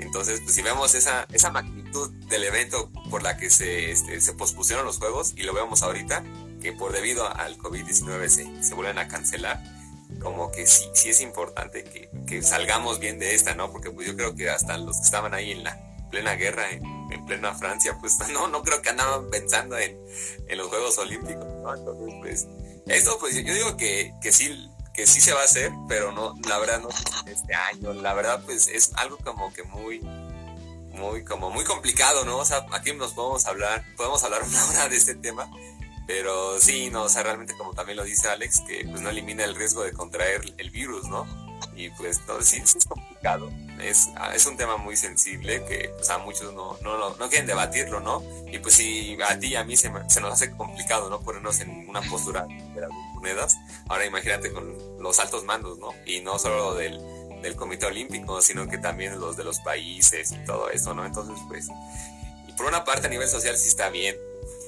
[0.00, 4.32] Entonces, pues si vemos esa, esa magnitud del evento por la que se, este, se
[4.32, 6.24] pospusieron los Juegos y lo vemos ahorita,
[6.60, 9.62] que por debido al COVID-19 se, se vuelven a cancelar,
[10.20, 13.70] como que sí, sí es importante que, que salgamos bien de esta, ¿no?
[13.70, 16.84] Porque pues yo creo que hasta los que estaban ahí en la plena guerra, en,
[17.12, 19.98] en plena Francia, pues no, no creo que andaban pensando en,
[20.48, 21.74] en los Juegos Olímpicos, ¿no?
[21.74, 22.46] Entonces, pues,
[22.86, 26.34] esto, pues yo digo que, que sí, que sí se va a hacer, pero no,
[26.48, 26.88] la verdad no
[27.26, 32.38] este año, la verdad, pues es algo como que muy, muy, como muy complicado, ¿no?
[32.38, 35.50] O sea, aquí nos podemos hablar, podemos hablar una hora de este tema,
[36.06, 39.44] pero sí, no, o sea, realmente como también lo dice Alex, que pues no elimina
[39.44, 41.45] el riesgo de contraer el virus, ¿no?
[41.74, 43.50] Y pues, no, sí, es complicado.
[43.80, 48.00] Es, es un tema muy sensible que pues, a muchos no, no, no, quieren debatirlo,
[48.00, 48.22] ¿no?
[48.50, 51.20] Y pues si a ti y a mí se, se, nos hace complicado, ¿no?
[51.20, 53.56] Ponernos en una postura de las monedas.
[53.88, 55.92] Ahora imagínate con los altos mandos, ¿no?
[56.06, 57.00] Y no solo del,
[57.42, 61.04] del Comité Olímpico, sino que también los de los países y todo eso, ¿no?
[61.04, 61.68] Entonces, pues,
[62.48, 64.16] y por una parte a nivel social sí está bien,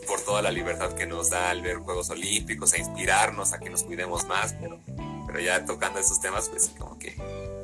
[0.06, 3.68] por toda la libertad que nos da al ver Juegos Olímpicos, a inspirarnos, a que
[3.68, 4.80] nos cuidemos más, pero
[5.28, 7.14] pero ya tocando esos temas, pues como que,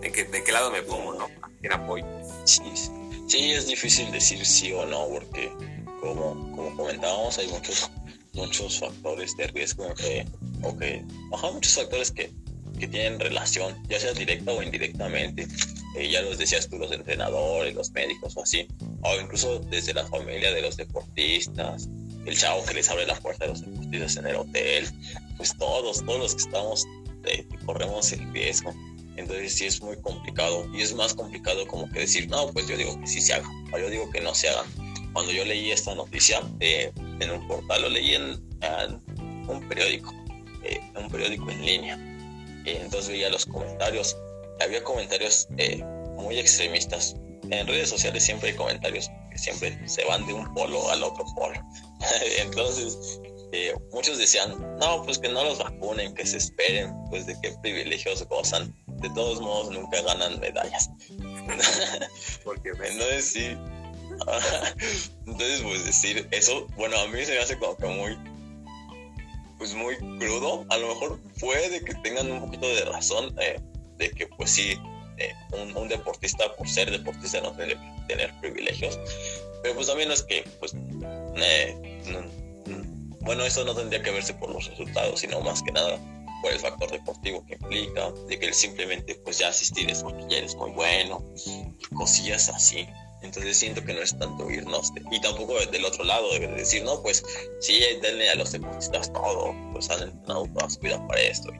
[0.03, 1.25] ¿de qué, de qué lado me pongo, no?
[1.43, 2.05] ¿A quién apoyo?
[2.45, 2.61] Sí,
[3.27, 5.51] sí, es difícil decir sí o no, porque
[6.01, 7.91] como, como comentábamos, hay muchos,
[8.35, 10.27] muchos factores de riesgo que,
[10.63, 12.31] o que, muchos factores que,
[12.79, 15.49] que tienen relación, ya sea directa o indirectamente.
[15.97, 18.69] Eh, ya los decías tú, los entrenadores, los médicos o así,
[19.03, 21.89] o incluso desde la familia de los deportistas,
[22.27, 24.87] el chavo que les abre la puerta de los deportistas en el hotel,
[25.39, 26.87] pues todos, todos los que estamos
[27.65, 28.73] corremos el riesgo.
[29.17, 32.77] Entonces sí es muy complicado y es más complicado como que decir, no, pues yo
[32.77, 34.67] digo que sí se haga, o yo digo que no se hagan.
[35.13, 38.43] Cuando yo leí esta noticia eh, en un portal, lo leí en,
[39.47, 40.13] un periódico,
[40.65, 41.95] eh, un periódico en línea.
[42.65, 44.17] entonces veía los comentarios,
[44.61, 45.85] había comentarios eh,
[46.17, 47.15] muy extremistas.
[47.51, 51.25] En redes sociales siempre hay comentarios que siempre se van de un polo al otro
[51.37, 51.63] polo.
[52.39, 53.21] entonces
[53.93, 58.27] muchos decían, no, pues que no los vacunen, que se esperen, pues de qué privilegios
[58.29, 58.75] gozan.
[58.87, 60.91] De todos modos, nunca ganan medallas.
[62.45, 63.57] Porque entonces sí.
[65.27, 68.19] entonces, pues decir eso, bueno, a mí se me hace como que muy,
[69.59, 70.65] pues muy crudo.
[70.71, 73.61] A lo mejor puede que tengan un poquito de razón eh,
[73.99, 74.79] de que, pues sí,
[75.19, 78.99] eh, un, deportista por ser deportista no tiene que tener privilegios.
[79.63, 80.75] Pero pues también es que, pues,
[81.37, 82.35] eh,
[83.25, 85.99] bueno, eso no tendría que verse por los resultados, sino más que nada
[86.43, 90.25] por el factor deportivo que implica, de que él simplemente pues ya asistir es porque
[90.29, 92.87] ya eres muy bueno, y cosillas así.
[93.23, 97.03] Entonces siento que no es tanto irnos, y tampoco del otro lado, de decir, no,
[97.03, 97.25] pues
[97.61, 101.51] sí, denle a los deportistas todo, pues han entrenado toda su vida para esto.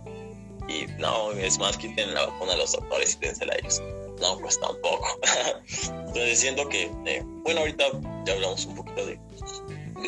[0.69, 3.83] Y, no, es más, quiten la vacuna a los doctores y dénsela a ellos.
[4.21, 5.07] No, pues tampoco.
[5.89, 7.85] Entonces siento que, eh, bueno, ahorita
[8.27, 9.19] ya hablamos un poquito de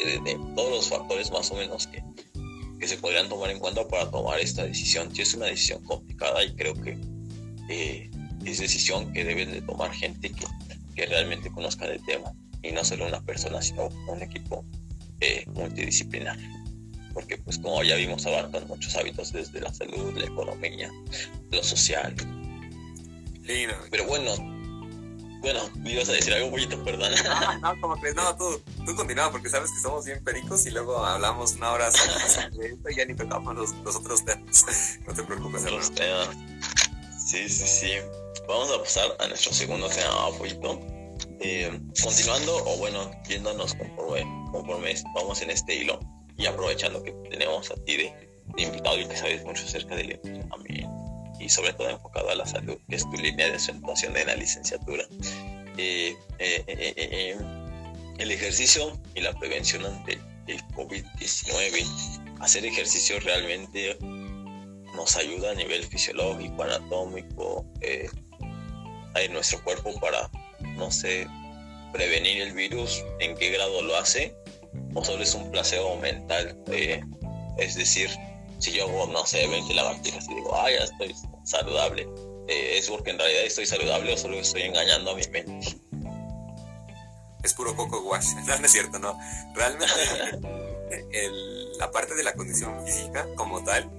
[0.04, 2.02] de, todos los factores más o menos que,
[2.78, 5.14] que se podrían tomar en cuenta para tomar esta decisión.
[5.14, 6.98] Sí es una decisión complicada y creo que
[7.68, 8.10] eh,
[8.44, 10.46] es decisión que deben de tomar gente que,
[10.94, 12.32] que, realmente conozca el tema
[12.62, 14.64] y no solo una persona, sino un equipo
[15.20, 16.38] eh, multidisciplinar.
[17.14, 20.90] Porque pues como ya vimos abarcan muchos hábitos desde la salud, la economía,
[21.50, 22.14] lo social.
[23.90, 24.34] Pero bueno,
[25.40, 27.12] bueno, me ibas a decir algo, poquito, perdón.
[27.24, 30.70] No, no, como que no, tú, tú continúa porque sabes que somos bien pericos y
[30.70, 34.64] luego hablamos una hora sobre esto y ya ni tocamos los, los otros temas.
[35.06, 36.28] No te preocupes, los temas.
[37.26, 37.92] Sí, sí, sí.
[38.48, 40.80] Vamos a pasar a nuestro segundo tema, poquito.
[41.40, 44.22] Eh, continuando, o bueno, yéndonos conforme,
[44.52, 46.00] conforme vamos en este hilo
[46.36, 50.18] y aprovechando que tenemos a ti de, invitado y que sabes mucho acerca del
[50.48, 50.88] también
[51.38, 54.36] y sobre todo enfocado a la salud, que es tu línea de acentuación en la
[54.36, 55.04] licenciatura.
[55.78, 57.36] Eh, eh, eh,
[58.18, 61.84] el ejercicio y la prevención ante el COVID-19.
[62.40, 70.30] Hacer ejercicio realmente nos ayuda a nivel fisiológico, anatómico, en nuestro cuerpo para,
[70.76, 71.26] no sé,
[71.92, 74.34] prevenir el virus, en qué grado lo hace,
[74.94, 76.56] o solo es un placebo mental.
[77.58, 78.10] es decir,
[78.58, 81.14] si yo hago, no sé, 20 lagartijas y digo, ah, ya estoy
[81.44, 82.08] saludable,
[82.48, 85.76] eh, es porque en realidad estoy saludable o solo estoy engañando a mi mente.
[87.42, 89.18] Es puro coco wash, no, es cierto, no.
[89.54, 89.86] Realmente
[91.78, 93.90] la parte de la condición física como tal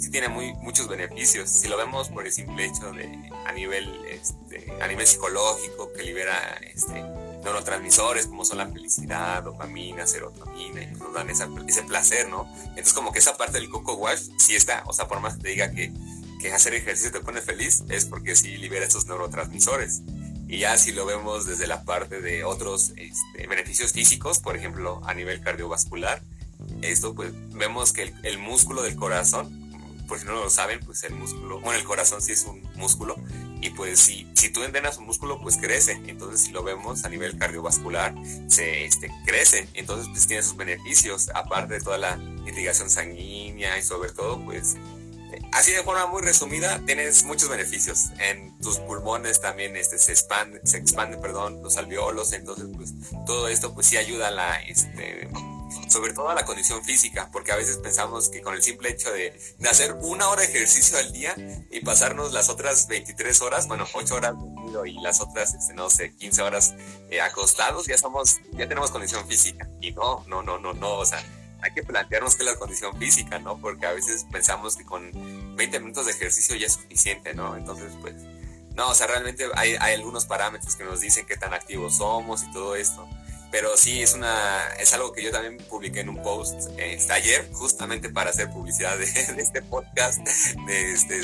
[0.00, 1.50] sí tiene muy, muchos beneficios.
[1.50, 6.02] Si lo vemos por el simple hecho de a nivel, este, a nivel psicológico que
[6.02, 7.04] libera este,
[7.42, 12.50] neurotransmisores como son la felicidad, dopamina, serotonina, y nos dan ese placer, ¿no?
[12.68, 15.42] Entonces como que esa parte del coco wash sí está, o sea, por más que
[15.42, 15.92] te diga que,
[16.40, 20.02] que hacer ejercicio te pone feliz, es porque sí libera esos neurotransmisores.
[20.48, 25.00] Y ya si lo vemos desde la parte de otros este, beneficios físicos, por ejemplo,
[25.04, 26.22] a nivel cardiovascular,
[26.82, 29.70] esto pues vemos que el, el músculo del corazón,
[30.08, 33.16] por si no lo saben, pues el músculo, bueno, el corazón sí es un músculo,
[33.60, 36.00] y pues si, si tú entrenas un músculo, pues crece.
[36.06, 38.14] Entonces si lo vemos a nivel cardiovascular,
[38.48, 39.68] se este, crece.
[39.74, 44.76] Entonces pues tiene sus beneficios, aparte de toda la irrigación sanguínea y sobre todo pues
[45.52, 48.10] así de forma muy resumida, tienes muchos beneficios.
[48.18, 52.94] En tus pulmones también este, se expande, se expande, perdón, los alveolos, entonces pues
[53.26, 55.28] todo esto pues sí ayuda a la, este,
[55.88, 59.38] sobre todo la condición física, porque a veces pensamos que con el simple hecho de,
[59.68, 61.34] hacer una hora de ejercicio al día
[61.70, 64.34] y pasarnos las otras 23 horas, bueno, 8 horas
[64.86, 66.74] y las otras, este, no sé, 15 horas
[67.10, 69.68] eh, acostados, ya somos, ya tenemos condición física.
[69.80, 71.22] Y no, no, no, no, no, o sea,
[71.62, 73.58] hay que plantearnos que la condición física, ¿no?
[73.60, 75.10] Porque a veces pensamos que con
[75.56, 77.56] 20 minutos de ejercicio ya es suficiente, ¿no?
[77.56, 78.14] Entonces, pues,
[78.74, 82.42] no, o sea, realmente hay, hay algunos parámetros que nos dicen qué tan activos somos
[82.44, 83.08] y todo esto
[83.50, 87.50] pero sí es una es algo que yo también publiqué en un post este, ayer
[87.52, 89.04] justamente para hacer publicidad de,
[89.38, 90.20] este podcast
[90.66, 91.20] de, este,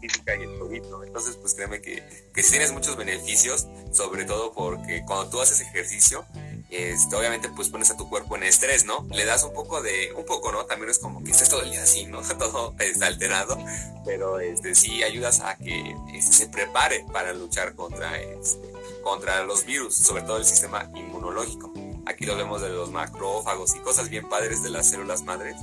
[0.00, 5.02] física y el COVID, Entonces, pues créeme que, que tienes muchos beneficios, sobre todo porque
[5.06, 6.24] cuando tú haces ejercicio,
[6.70, 9.06] este, obviamente pues pones a tu cuerpo en estrés, ¿no?
[9.10, 10.64] Le das un poco de, un poco, ¿no?
[10.64, 12.22] También es como que estés todo el día así, ¿no?
[12.38, 13.58] Todo está alterado,
[14.04, 18.72] pero este, sí ayudas a que este, se prepare para luchar contra este,
[19.04, 21.72] contra los virus, sobre todo el sistema inmunológico.
[22.06, 25.56] Aquí lo vemos de los macrófagos y cosas bien padres de las células madres,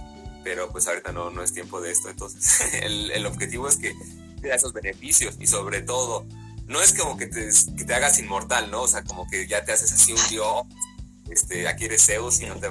[0.44, 2.10] pero pues ahorita no, no es tiempo de esto.
[2.10, 3.94] Entonces, el, el objetivo es que
[4.42, 6.26] te da esos beneficios y sobre todo,
[6.68, 8.84] no es como que te, que te hagas inmortal, ¿no?
[8.84, 10.66] O sea, como que ya te haces así un dios,
[11.30, 12.70] este, aquí eres Zeus y no te,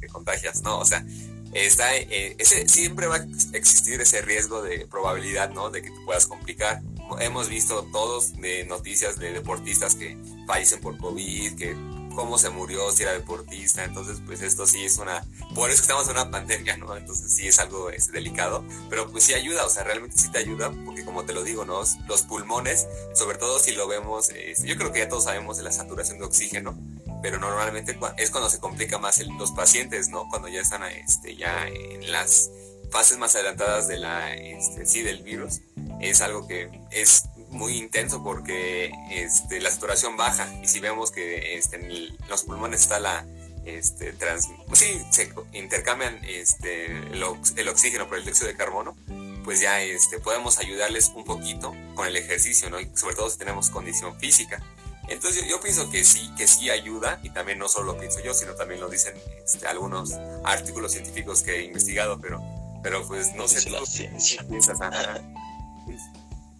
[0.00, 0.78] te contagias, ¿no?
[0.78, 1.04] O sea,
[1.52, 5.70] está, eh, ese, siempre va a existir ese riesgo de probabilidad, ¿no?
[5.70, 6.82] De que te puedas complicar
[7.20, 11.76] hemos visto todos de noticias de deportistas que fallecen por COVID, que
[12.16, 15.22] cómo se murió si era deportista, entonces pues esto sí es una,
[15.54, 16.96] por eso estamos en una pandemia, ¿no?
[16.96, 20.38] Entonces sí es algo es, delicado, pero pues sí ayuda, o sea, realmente sí te
[20.38, 21.82] ayuda, porque como te lo digo, ¿no?
[22.08, 24.30] Los pulmones, sobre todo si lo vemos,
[24.64, 26.76] yo creo que ya todos sabemos de la saturación de oxígeno,
[27.22, 30.26] pero normalmente es cuando se complica más los pacientes, ¿no?
[30.30, 32.50] Cuando ya están este, ya en las
[32.90, 35.60] fases más adelantadas de la, este, sí, del virus,
[36.00, 41.56] es algo que es muy intenso porque este, la saturación baja y si vemos que
[41.56, 43.26] este, en los pulmones está la
[43.64, 47.24] este, trans, sí, se intercambian este, el,
[47.56, 48.96] el, oxígeno por el dióxido de carbono,
[49.44, 52.80] pues ya este, podemos ayudarles un poquito con el ejercicio, ¿no?
[52.80, 54.62] Y sobre todo si tenemos condición física.
[55.08, 58.20] Entonces yo, yo, pienso que sí, que sí ayuda, y también no solo lo pienso
[58.20, 59.14] yo, sino también lo dicen
[59.44, 60.12] este, algunos
[60.44, 62.40] artículos científicos que he investigado, pero,
[62.86, 63.68] pero pues no sé.
[63.68, 64.46] La ciencia.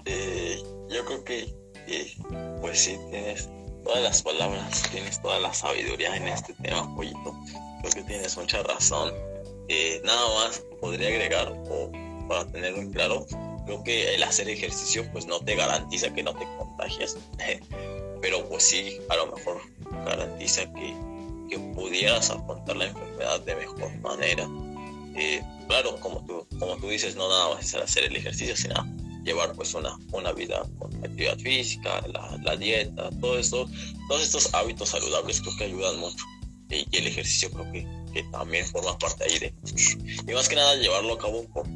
[0.08, 1.52] Eh, yo creo que,
[2.60, 3.48] pues sí, tienes
[3.82, 7.34] todas las palabras, tienes toda la sabiduría en este tema, pollito.
[7.80, 9.12] Creo que tienes mucha razón.
[9.68, 11.90] eh, nada más podría agregar, o
[12.28, 13.26] para tenerlo en claro,
[13.64, 17.16] creo que el hacer ejercicio pues no te garantiza que no te contagias,
[18.22, 19.60] pero pues sí, a lo mejor
[20.04, 20.94] garantiza que,
[21.50, 24.48] que pudieras afrontar la enfermedad de mejor manera.
[25.16, 28.74] Eh, claro, como tú, como tú dices, no nada más es hacer el ejercicio, sino
[29.24, 32.02] llevar pues una, una vida con actividad física,
[32.42, 33.68] la, dieta, todo esto,
[34.08, 36.24] todos estos hábitos saludables creo que ayudan mucho.
[36.68, 39.54] Y, el ejercicio creo que, que, también forma parte ahí de...
[40.26, 41.66] Y más que nada llevarlo a cabo por,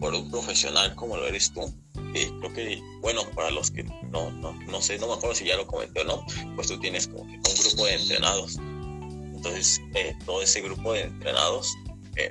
[0.00, 1.72] por un profesional como lo eres tú.
[2.12, 5.56] Creo que, bueno, para los que no, no, no sé, no me acuerdo si ya
[5.56, 6.24] lo comenté o no,
[6.56, 8.56] pues tú tienes como un grupo de entrenados.
[8.56, 11.74] Entonces, eh, todo ese grupo de entrenados
[12.16, 12.30] eh,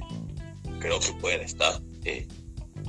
[0.80, 1.80] creo que pueden estar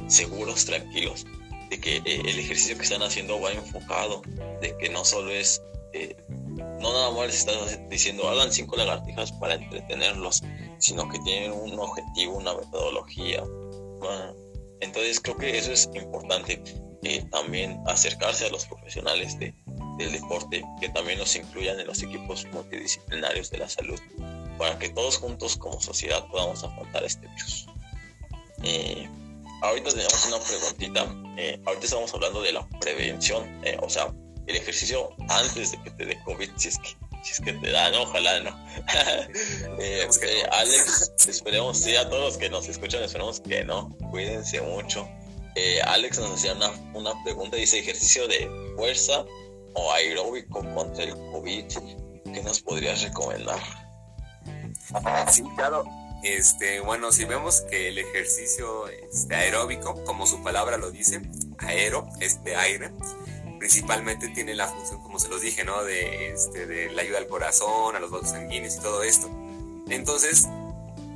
[0.06, 1.26] seguros, tranquilos,
[1.70, 4.22] de que el ejercicio que están haciendo va enfocado,
[4.60, 5.60] de que no solo es
[6.80, 10.42] no nada más les estás diciendo hagan cinco lagartijas para entretenerlos,
[10.78, 13.42] sino que tienen un objetivo, una metodología.
[14.80, 16.62] entonces creo que eso es importante,
[17.02, 19.54] eh, también acercarse a los profesionales de,
[19.98, 23.98] del deporte, que también nos incluyan en los equipos multidisciplinarios de la salud,
[24.56, 27.66] para que todos juntos como sociedad podamos afrontar este virus.
[28.62, 29.08] Eh,
[29.62, 34.12] ahorita tenemos una preguntita, eh, ahorita estamos hablando de la prevención, o sea,
[34.48, 36.88] el ejercicio antes de que te dé COVID, si es que,
[37.22, 38.02] si es que te da, ¿no?
[38.02, 38.50] Ojalá, ¿no?
[39.80, 44.60] Eh, eh, Alex, esperemos, sí, a todos los que nos escuchan, esperemos que no, cuídense
[44.60, 45.08] mucho.
[45.54, 49.24] Eh, Alex nos hacía una, una pregunta, dice, ejercicio de fuerza
[49.74, 51.64] o aeróbico contra el COVID,
[52.32, 53.60] ¿qué nos podrías recomendar?
[55.30, 55.84] Sí, claro.
[56.22, 61.22] Este, bueno, si vemos que el ejercicio este, aeróbico, como su palabra lo dice,
[61.58, 62.90] aero es de aire,
[63.58, 65.84] principalmente tiene la función, como se los dije, ¿no?
[65.84, 69.30] De, este, de la ayuda al corazón, a los vasos sanguíneos y todo esto.
[69.88, 70.48] Entonces,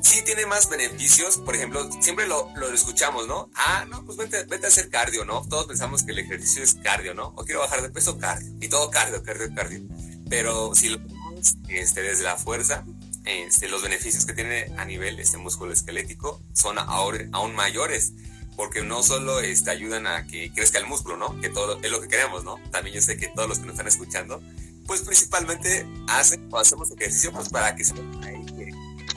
[0.03, 3.51] sí tiene más beneficios, por ejemplo, siempre lo, lo escuchamos, ¿no?
[3.55, 5.47] Ah, no, pues vete, vete, a hacer cardio, ¿no?
[5.49, 7.29] Todos pensamos que el ejercicio es cardio, ¿no?
[7.37, 8.53] O quiero bajar de peso, cardio.
[8.61, 9.81] Y todo cardio, cardio, cardio.
[10.29, 12.85] Pero si lo vemos este, desde la fuerza,
[13.25, 18.13] este, los beneficios que tiene a nivel este músculo esquelético son ahora, aún mayores
[18.57, 21.41] porque no solo este, ayudan a que crezca el músculo, ¿no?
[21.41, 22.59] Que todo es lo que queremos, ¿no?
[22.71, 24.43] También yo sé que todos los que nos están escuchando,
[24.87, 27.95] pues principalmente hacen o hacemos ejercicio pues para que se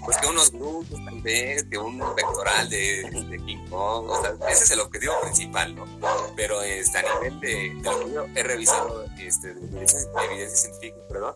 [0.06, 4.34] pues que unos glúteos tal vez, que un pectoral de, de, King Kong, o sea,
[4.49, 5.86] ese es el objetivo principal, ¿no?
[6.36, 7.78] Pero este, a nivel de,
[8.36, 9.99] he revisado este, de evidencia,
[10.47, 11.36] científica, perdón,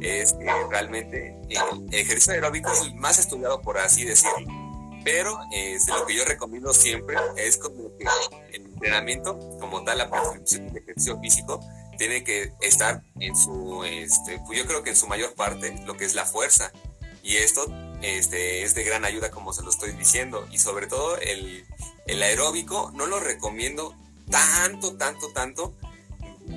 [0.00, 0.34] es
[0.68, 4.68] realmente el ejercicio aeróbico es el más estudiado, por así decirlo
[5.04, 8.04] pero este, lo que yo recomiendo siempre es como que
[8.52, 11.60] el entrenamiento, como tal, la prescripción de ejercicio físico,
[11.96, 15.96] tiene que estar en su, este, pues yo creo que en su mayor parte, lo
[15.96, 16.72] que es la fuerza.
[17.22, 17.66] Y esto
[18.02, 20.46] este, es de gran ayuda, como se lo estoy diciendo.
[20.50, 21.64] Y sobre todo el,
[22.06, 23.94] el aeróbico, no lo recomiendo
[24.30, 25.74] tanto, tanto, tanto.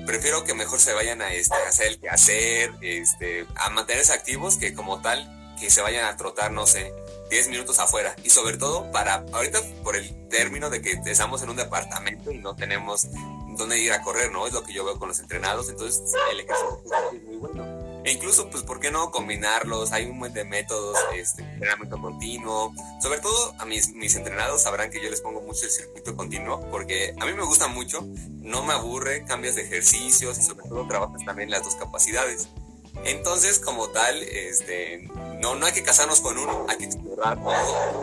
[0.06, 4.74] Prefiero que mejor se vayan a, este, hacer el quehacer, este, a mantenerse activos, que
[4.74, 6.92] como tal, que se vayan a trotar, no sé,
[7.30, 8.14] 10 minutos afuera.
[8.24, 12.38] Y sobre todo para, ahorita por el término de que estamos en un departamento y
[12.38, 13.06] no tenemos
[13.56, 14.46] dónde ir a correr, ¿no?
[14.46, 16.82] Es lo que yo veo con los entrenados, entonces el ejercicio
[17.12, 17.81] es muy bueno.
[18.04, 19.92] E incluso, pues, ¿por qué no combinarlos?
[19.92, 22.72] Hay un buen de métodos, este, entrenamiento continuo.
[23.00, 26.60] Sobre todo a mis, mis entrenados sabrán que yo les pongo mucho el circuito continuo
[26.70, 28.04] porque a mí me gusta mucho,
[28.40, 32.48] no me aburre, cambias de ejercicios y sobre todo trabajas también las dos capacidades.
[33.04, 35.08] Entonces, como tal, este,
[35.40, 38.00] no, no hay que casarnos con uno, hay que explorar todo.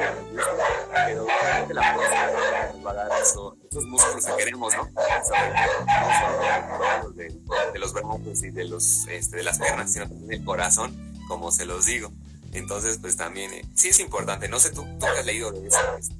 [1.08, 1.28] Pero
[1.70, 1.98] la
[2.86, 4.90] va a dar eso, esos músculos que queremos, ¿no?
[7.14, 10.96] De, los brazos y de, los, este, de las piernas, sino también del corazón,
[11.28, 12.12] como se los digo.
[12.52, 14.48] Entonces, pues también, eh, sí es importante.
[14.50, 16.16] No sé, tú, tú has leído de eso, este,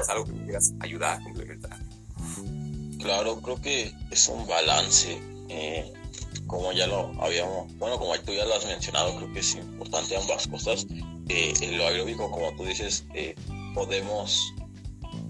[0.00, 1.78] es algo que quieras ayudar, complementar.
[3.00, 5.20] Claro, creo que es un balance.
[5.48, 5.92] Eh,
[6.46, 10.16] como ya lo habíamos, bueno, como tú ya lo has mencionado, creo que es importante
[10.16, 10.86] ambas cosas.
[11.28, 13.34] Eh, lo aeróbico, como tú dices, eh,
[13.74, 14.52] podemos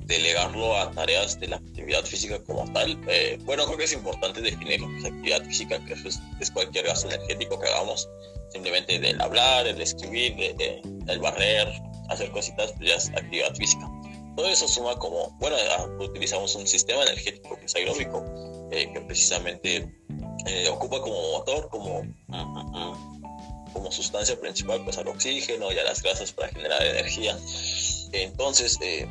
[0.07, 2.98] delegarlo a tareas de la actividad física como tal.
[3.09, 6.86] Eh, bueno, creo que es importante definir lo que es actividad física, que es, cualquier
[6.86, 8.09] gasto energético que hagamos,
[8.50, 11.68] simplemente del hablar, el escribir, de, el barrer,
[12.09, 13.88] hacer cositas, pues ya es actividad física.
[14.36, 15.57] Todo eso suma como, bueno,
[16.00, 18.24] utilizamos un sistema energético que es aeróbico,
[18.70, 19.92] que precisamente
[20.46, 22.03] eh, ocupa como motor, como,
[23.72, 27.36] como sustancia principal, pues al oxígeno y a las grasas para generar energía.
[28.12, 29.07] Entonces, eh,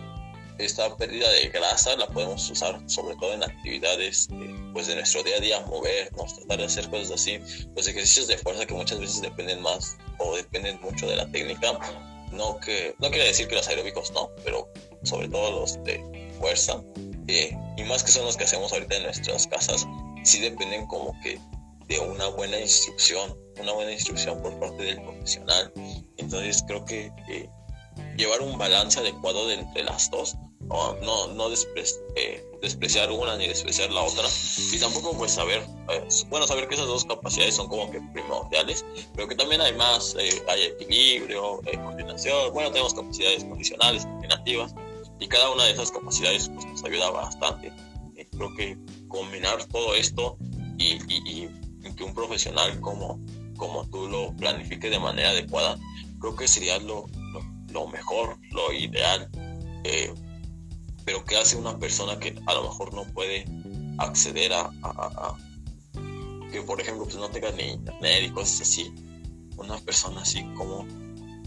[0.58, 5.24] esta pérdida de grasa la podemos usar sobre todo en actividades eh, pues de nuestro
[5.24, 7.39] día a día, movernos, tratar de hacer cosas así,
[7.76, 11.78] los ejercicios de fuerza que muchas veces dependen más o dependen mucho de la técnica,
[12.32, 14.70] no que no quiere decir que los aeróbicos no, pero
[15.04, 16.82] sobre todo los de fuerza,
[17.28, 19.86] eh, y más que son los que hacemos ahorita en nuestras casas,
[20.24, 21.39] sí dependen como que
[21.88, 25.72] de una buena instrucción, una buena instrucción por parte del profesional.
[26.18, 27.49] Entonces creo que eh,
[28.18, 31.50] llevar un balance adecuado de entre las dos, no, no, no
[32.16, 34.28] eh, despreciar una ni despreciar la otra,
[34.72, 38.86] y tampoco pues saber, eh, bueno, saber que esas dos capacidades son como que primordiales,
[39.16, 44.74] pero que también hay más, hay equilibrio, coordinación, bueno, tenemos capacidades condicionales, coordinativas,
[45.20, 47.72] y cada una de esas capacidades pues, nos ayuda bastante.
[48.32, 48.78] creo que
[49.08, 50.38] combinar todo esto
[50.78, 51.50] y, y,
[51.84, 53.20] y que un profesional como,
[53.58, 55.78] como tú lo planifique de manera adecuada,
[56.20, 57.42] creo que sería lo, lo,
[57.88, 59.30] mejor, lo ideal.
[59.84, 60.13] Eh,
[61.05, 63.45] pero ¿qué hace una persona que a lo mejor no puede
[63.97, 64.72] acceder a,
[66.51, 68.93] que por ejemplo pues no tenga ni internet y cosas así?
[69.57, 70.86] Una persona así como,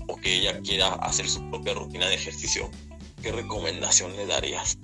[0.08, 2.70] o que ella quiera hacer su propia rutina de ejercicio,
[3.22, 4.78] ¿qué recomendación le darías?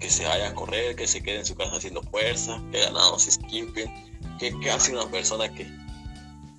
[0.00, 3.22] Que se vaya a correr, que se quede en su casa haciendo fuerza, que más
[3.22, 3.90] skipping.
[4.38, 5.64] ¿Qué, ¿Qué hace una persona que,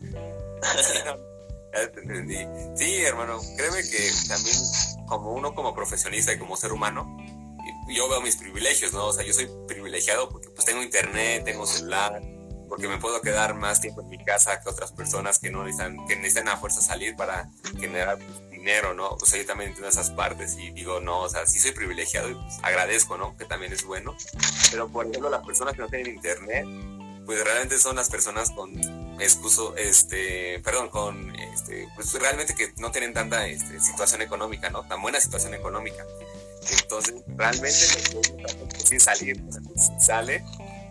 [2.75, 4.57] Sí, hermano, créeme que también
[5.07, 7.17] como uno como profesionista y como ser humano,
[7.87, 9.07] yo veo mis privilegios, ¿no?
[9.07, 12.21] O sea, yo soy privilegiado porque pues tengo internet, tengo celular,
[12.67, 16.05] porque me puedo quedar más tiempo en mi casa que otras personas que no necesitan,
[16.05, 17.49] que necesitan a fuerza salir para
[17.79, 19.09] generar pues, dinero, ¿no?
[19.09, 22.29] O sea, yo también entiendo esas partes y digo, no, o sea, sí soy privilegiado
[22.29, 23.37] y pues agradezco, ¿no?
[23.37, 24.15] Que también es bueno.
[24.71, 26.65] Pero por ejemplo, las personas que no tienen internet,
[27.25, 28.73] pues realmente son las personas con
[29.19, 34.87] excuso, este, perdón, con, este, pues realmente que no tienen tanta este, situación económica, ¿no?
[34.87, 36.05] Tan buena situación económica.
[36.81, 37.77] Entonces, realmente
[38.85, 39.41] sin salir,
[39.99, 40.43] sale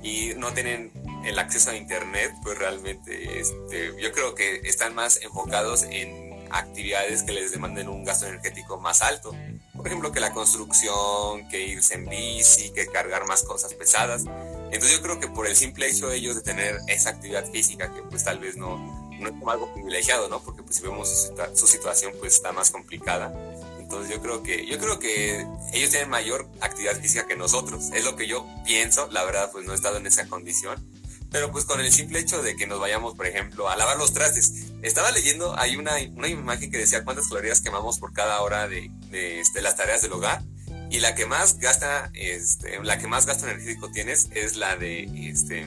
[0.02, 0.92] y no tienen
[1.24, 7.22] el acceso a internet, pues realmente este, yo creo que están más enfocados en actividades
[7.22, 9.34] que les demanden un gasto energético más alto.
[9.74, 14.24] Por ejemplo, que la construcción, que irse en bici, que cargar más cosas pesadas.
[14.72, 17.92] Entonces yo creo que por el simple hecho de ellos de tener esa actividad física,
[17.92, 18.78] que pues tal vez no,
[19.18, 20.42] no es como algo privilegiado, ¿no?
[20.42, 23.32] Porque pues si vemos su, situación pues está más complicada.
[23.78, 27.90] Entonces yo creo que yo creo que ellos tienen mayor actividad física que nosotros.
[27.94, 29.08] Es lo que yo pienso.
[29.10, 30.84] La verdad pues no he estado en esa condición.
[31.30, 34.12] Pero pues con el simple hecho de que nos vayamos, por ejemplo, a lavar los
[34.12, 34.72] trastes.
[34.82, 38.90] Estaba leyendo, hay una, una imagen que decía cuántas calorías quemamos por cada hora de,
[39.10, 40.42] de este, las tareas del hogar
[40.90, 45.04] y la que más gasta, este, la que más gasto energético tienes es la de,
[45.30, 45.66] este,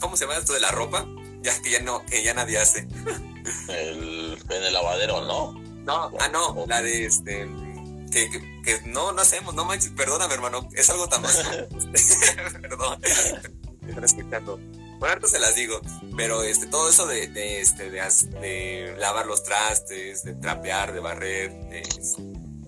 [0.00, 1.06] ¿cómo se llama esto de la ropa?
[1.40, 2.88] Ya que ya no, que ya nadie hace.
[3.68, 5.52] El, en el lavadero, ¿no?
[5.84, 7.48] No, ah, no, la de este,
[8.10, 8.28] que,
[8.64, 11.36] que, no, no hacemos, no manches, perdóname, hermano, es algo tan más.
[12.60, 13.00] Perdón,
[13.86, 14.56] están escuchando.
[14.56, 15.80] Bueno, ahorita se las digo,
[16.16, 18.00] pero este, todo eso de, de, este, de,
[18.40, 21.84] de lavar los trastes, de trapear, de barrer, de,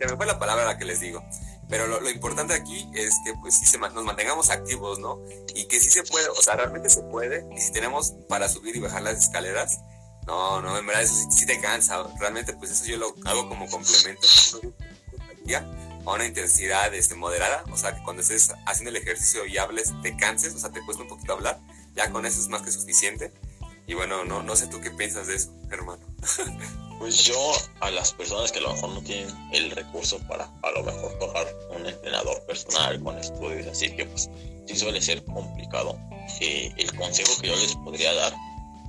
[0.00, 1.22] se me fue la palabra la que les digo.
[1.70, 5.20] Pero lo, importante aquí es que pues sí se, nos mantengamos activos, ¿no?
[5.54, 7.46] Y que sí se puede, o sea, realmente se puede.
[7.56, 9.78] Y si tenemos para subir y bajar las escaleras,
[10.26, 12.04] no, no, en verdad eso sí, te cansa.
[12.18, 14.26] Realmente pues eso yo lo hago como complemento
[16.06, 17.64] a una intensidad este, moderada.
[17.70, 20.84] O sea, que cuando estés haciendo el ejercicio y hables, te canses, o sea, te
[20.84, 21.60] cuesta un poquito hablar.
[21.94, 23.32] Ya con eso es más que suficiente.
[23.86, 26.02] Y bueno, no, no sé tú qué piensas de eso, hermano.
[27.00, 30.70] Pues yo a las personas que a lo mejor no tienen el recurso para a
[30.72, 34.28] lo mejor pagar un entrenador personal con estudios, así que pues
[34.66, 35.98] sí suele ser complicado.
[36.42, 38.34] Eh, el consejo que yo les podría dar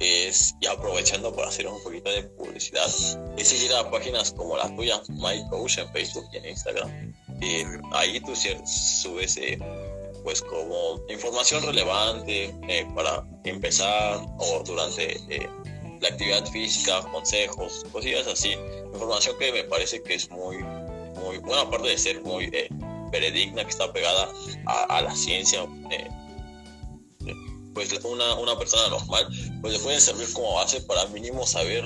[0.02, 2.86] es, y aprovechando para hacer un poquito de publicidad,
[3.38, 7.16] es seguir a páginas como la tuya, My Coach en Facebook y en Instagram.
[7.40, 9.58] Eh, ahí tú subes eh,
[10.26, 12.54] pues como información relevante
[12.94, 15.18] para empezar o durante
[16.02, 18.56] la actividad física, consejos, cosillas así.
[18.94, 22.68] Información que me parece que es muy, muy buena, aparte de ser muy eh,
[23.12, 24.30] veredigna, que está pegada
[24.66, 25.64] a, la ciencia.
[25.92, 26.08] Eh,
[27.28, 27.36] eh,
[27.74, 29.28] pues una, una persona normal,
[29.62, 31.86] pues le puede servir como base para mínimo saber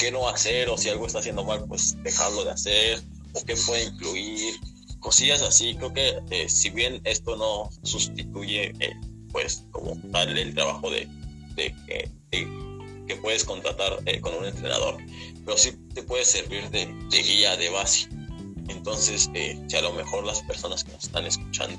[0.00, 3.02] qué no hacer o si algo está haciendo mal, pues dejarlo de hacer
[3.34, 4.54] o qué puede incluir,
[5.00, 5.76] cosillas así.
[5.76, 8.72] Creo que si bien esto no sustituye
[9.30, 11.06] pues como tal el trabajo de,
[11.54, 11.74] de,
[12.30, 12.71] de
[13.06, 14.96] que puedes contratar eh, con un entrenador,
[15.44, 18.08] pero sí te puede servir de, guía de base.
[18.68, 21.76] Entonces, eh, si a lo mejor las personas que nos están escuchando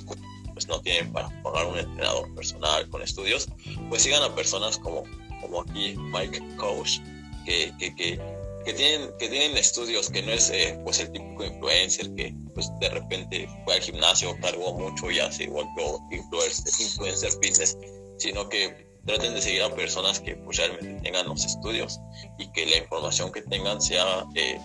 [0.53, 3.47] pues no tienen para pagar un entrenador personal con estudios,
[3.89, 5.03] pues sigan a personas como,
[5.41, 6.99] como aquí Mike Coach,
[7.45, 8.19] que, que, que,
[8.65, 12.69] que tienen, que tienen estudios, que no es eh, pues el típico influencer que pues
[12.79, 17.77] de repente fue al gimnasio, cargó mucho y ya se volvió influencer, influencer fitness,
[18.17, 21.99] sino que traten de seguir a personas que pues, realmente tengan los estudios
[22.37, 24.59] y que la información que tengan sea eh,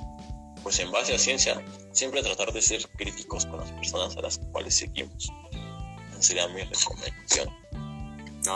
[0.62, 1.62] pues en base a ciencia,
[1.92, 5.30] siempre tratar de ser críticos con las personas a las cuales seguimos.
[6.10, 7.48] Esa sería mi recomendación.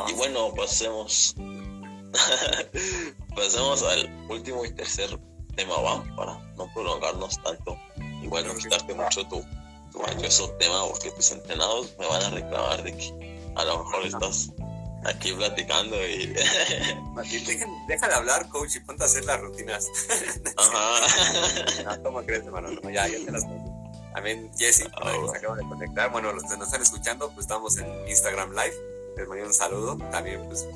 [0.08, 1.34] Y bueno, pasemos.
[3.36, 5.18] pasemos al último y tercer
[5.56, 7.76] tema, va, para no prolongarnos tanto.
[8.22, 9.42] Igual no quitarte mucho tu,
[9.90, 14.06] tu valioso tema, porque tus entrenados me van a reclamar de que a lo mejor
[14.06, 14.50] estás
[15.04, 16.26] aquí platicando y.
[17.88, 19.86] Deja, de hablar, coach, y ponte a hacer las rutinas.
[20.56, 21.96] Ajá.
[21.96, 22.70] no, ¿cómo crees, hermano?
[22.90, 23.46] ya, ya te las
[24.14, 26.10] También Jesse, se acaba de conectar.
[26.10, 28.74] Bueno, los que nos están escuchando, pues estamos en Instagram Live.
[29.16, 29.98] Les mando un saludo.
[30.10, 30.66] También, pues,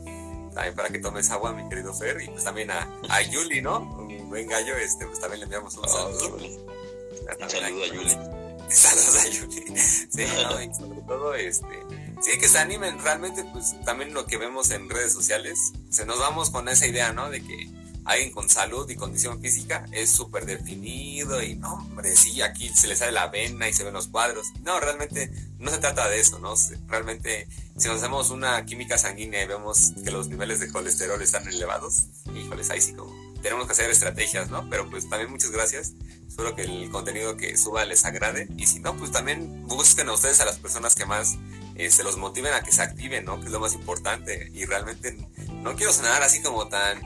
[0.54, 2.20] también para que tomes agua, mi querido Fer.
[2.20, 3.80] Y pues también a, a Yuli, ¿no?
[3.80, 6.36] Un buen gallo, este, pues también le enviamos un ah, saludo.
[6.36, 8.18] Un saludo a Yuli.
[8.68, 9.78] Saludos a Yuli.
[9.78, 11.84] Sí, no, y sobre todo, este
[12.20, 12.98] sí, que se animen.
[12.98, 17.12] Realmente, pues también lo que vemos en redes sociales, se nos vamos con esa idea,
[17.12, 17.30] ¿no?
[17.30, 17.68] De que
[18.04, 22.94] alguien con salud y condición física es súper definido y hombre, sí, aquí se le
[22.94, 24.52] sale la vena y se ven los cuadros.
[24.62, 26.54] No, realmente no se trata de eso, ¿no?
[26.86, 31.48] Realmente, si nos hacemos una química sanguínea y vemos que los niveles de colesterol están
[31.48, 34.68] elevados, híjoles, ahí sí como tenemos que hacer estrategias, ¿no?
[34.70, 35.92] Pero pues también muchas gracias.
[36.26, 38.48] Espero que el contenido que suba les agrade.
[38.56, 41.36] Y si no, pues también busquen a ustedes a las personas que más
[41.78, 43.38] eh, se los motiven a que se activen, ¿no?
[43.40, 44.50] Que es lo más importante.
[44.52, 45.16] Y realmente
[45.62, 47.00] no quiero sonar así como tan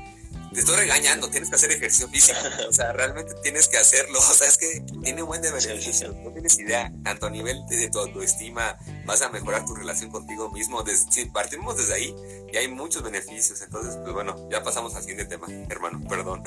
[0.53, 2.39] te estoy regañando, tienes que hacer ejercicio físico.
[2.69, 4.19] O sea, realmente tienes que hacerlo.
[4.19, 6.15] O sea, es que tiene un buen de beneficios.
[6.17, 6.93] No tienes idea.
[7.05, 10.85] Tanto a nivel de tu autoestima, vas a mejorar tu relación contigo mismo.
[11.11, 12.15] si partimos desde ahí,
[12.53, 13.61] y hay muchos beneficios.
[13.63, 16.01] Entonces, pues bueno, ya pasamos al siguiente tema, hermano.
[16.09, 16.43] Perdón.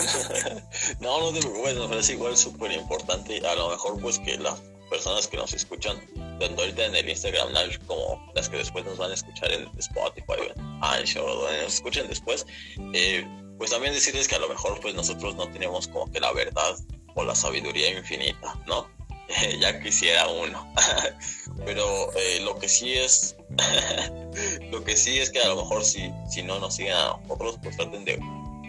[1.00, 3.46] no, no te preocupes, me parece igual súper importante.
[3.48, 4.60] A lo mejor, pues que las
[4.94, 5.98] personas que nos escuchan,
[6.40, 9.68] tanto ahorita en el Instagram Live como las que después nos van a escuchar en
[9.80, 12.46] Spotify, en Anchor, o donde nos escuchen después,
[12.94, 13.26] eh,
[13.58, 16.76] pues también decirles que a lo mejor pues nosotros no tenemos como que la verdad
[17.16, 18.88] o la sabiduría infinita, ¿no?
[19.60, 20.72] ya quisiera uno.
[21.66, 23.36] Pero eh, lo que sí es,
[24.72, 27.58] lo que sí es que a lo mejor si, si no nos siguen a nosotros,
[27.64, 28.20] pues traten de,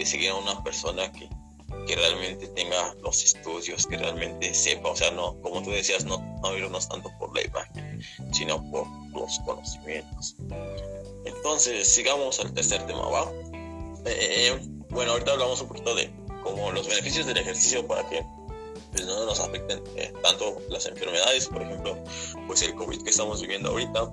[0.07, 1.29] seguir a una persona que,
[1.87, 6.19] que realmente tenga los estudios, que realmente sepa, o sea, no, como tú decías, no,
[6.43, 10.37] no irnos tanto por la imagen, sino por los conocimientos.
[11.25, 13.31] Entonces, sigamos al tercer tema, ¿va?
[14.07, 14.59] Eh,
[14.91, 16.11] bueno, ahorita hablamos un poquito de
[16.43, 18.25] como los beneficios del ejercicio para que
[18.93, 21.99] pues, no nos afecten eh, tanto las enfermedades, por ejemplo,
[22.47, 24.11] pues el COVID que estamos viviendo ahorita.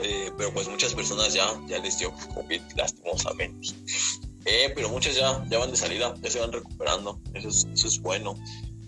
[0.00, 3.68] Eh, pero pues muchas personas ya, ya les dio COVID lastimosamente.
[4.46, 7.88] Eh, pero muchas ya, ya van de salida, ya se van recuperando, eso es, eso
[7.88, 8.36] es bueno.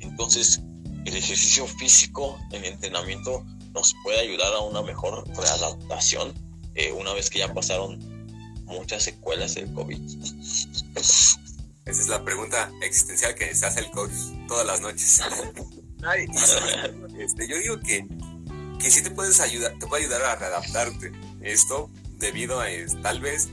[0.00, 0.60] Entonces,
[1.04, 3.44] el ejercicio físico, el entrenamiento,
[3.74, 6.32] nos puede ayudar a una mejor readaptación
[6.96, 7.98] una vez que ya pasaron
[8.66, 10.00] muchas secuelas del COVID.
[10.94, 11.38] Esa
[11.84, 14.12] es la pregunta existencial que se hace el coach
[14.46, 15.22] todas las noches.
[17.18, 18.06] este, yo digo que,
[18.78, 21.12] que sí te puedes ayudar, te puede ayudar a readaptarte.
[21.40, 22.66] Esto debido a
[23.02, 23.48] tal vez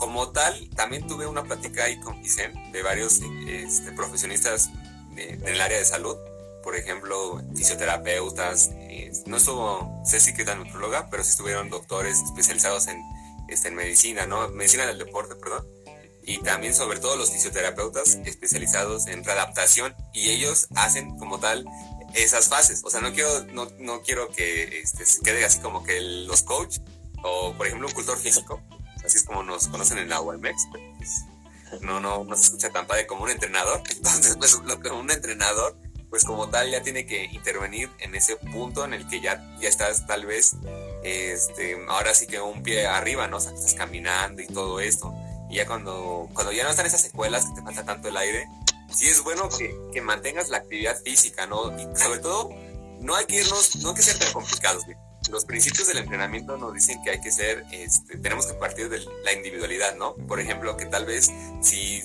[0.00, 4.70] como tal, también tuve una plática ahí con Vicen de varios este, profesionistas
[5.14, 6.16] en el área de salud,
[6.62, 8.70] por ejemplo, fisioterapeutas,
[9.26, 13.02] no estuvo Ceci que es la nutróloga, pero sí estuvieron doctores especializados en,
[13.48, 14.48] este, en medicina, ¿no?
[14.48, 15.66] Medicina del deporte, perdón
[16.22, 21.66] y también sobre todo los fisioterapeutas especializados en readaptación y ellos hacen como tal
[22.14, 22.82] esas fases.
[22.84, 26.42] O sea, no quiero, no, no quiero que este, se quede así como que los
[26.42, 26.78] coach
[27.22, 28.62] o por ejemplo un cultor físico,
[29.10, 31.24] así es como nos conocen en la UMX, pues,
[31.80, 33.82] no, no, no se escucha tan padre como un entrenador.
[33.90, 35.76] Entonces, pues un entrenador
[36.08, 39.68] pues como tal ya tiene que intervenir en ese punto en el que ya, ya
[39.68, 40.56] estás tal vez,
[41.04, 43.36] este, ahora sí que un pie arriba, ¿no?
[43.36, 45.14] O sea, estás caminando y todo esto.
[45.48, 48.48] Y ya cuando, cuando ya no están esas secuelas que te falta tanto el aire,
[48.92, 51.70] sí es bueno que, que mantengas la actividad física, ¿no?
[51.78, 52.50] Y sobre todo,
[52.98, 54.84] no hay que irnos, no hay que ser tan complicados,
[55.30, 59.00] Los principios del entrenamiento nos dicen que hay que ser, este, tenemos que partir de
[59.24, 60.14] la individualidad, ¿no?
[60.14, 61.30] Por ejemplo, que tal vez
[61.62, 62.02] si,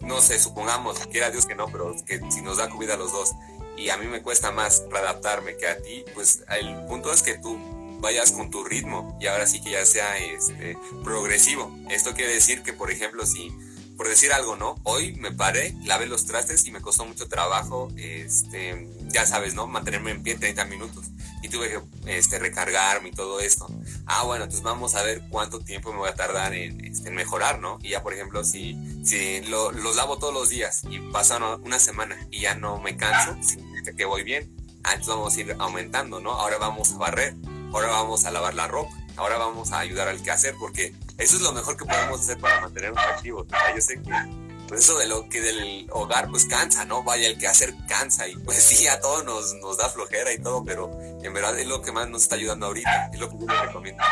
[0.00, 3.12] no sé, supongamos, quiera Dios que no, pero que si nos da comida a los
[3.12, 3.32] dos
[3.76, 7.38] y a mí me cuesta más readaptarme que a ti, pues el punto es que
[7.38, 7.58] tú
[8.00, 11.74] vayas con tu ritmo y ahora sí que ya sea este, progresivo.
[11.90, 13.52] Esto quiere decir que, por ejemplo, si,
[13.96, 14.76] por decir algo, ¿no?
[14.82, 19.66] Hoy me paré, lavé los trastes y me costó mucho trabajo, este, ya sabes, ¿no?
[19.66, 21.06] Mantenerme en pie 30 minutos
[21.42, 21.80] y tuve que
[22.18, 23.66] este, recargarme y todo esto.
[24.06, 27.58] Ah, bueno, entonces vamos a ver cuánto tiempo me voy a tardar en, este, mejorar,
[27.60, 27.78] ¿no?
[27.82, 32.16] Y ya, por ejemplo, si, si los lavo todos los días y pasan una semana
[32.30, 34.54] y ya no me canso, significa que voy bien.
[34.84, 36.32] Ah, entonces vamos a ir aumentando, ¿no?
[36.32, 37.34] Ahora vamos a barrer
[37.76, 41.42] ahora vamos a lavar la ropa, ahora vamos a ayudar al quehacer, porque eso es
[41.42, 43.46] lo mejor que podemos hacer para mantenernos activos.
[43.74, 47.04] yo sé que pues eso de lo que del hogar pues cansa, ¿no?
[47.04, 50.38] Vaya, el que hacer cansa y pues sí, a todos nos, nos da flojera y
[50.38, 53.38] todo, pero en verdad es lo que más nos está ayudando ahorita, es lo que
[53.38, 54.02] yo recomiendo.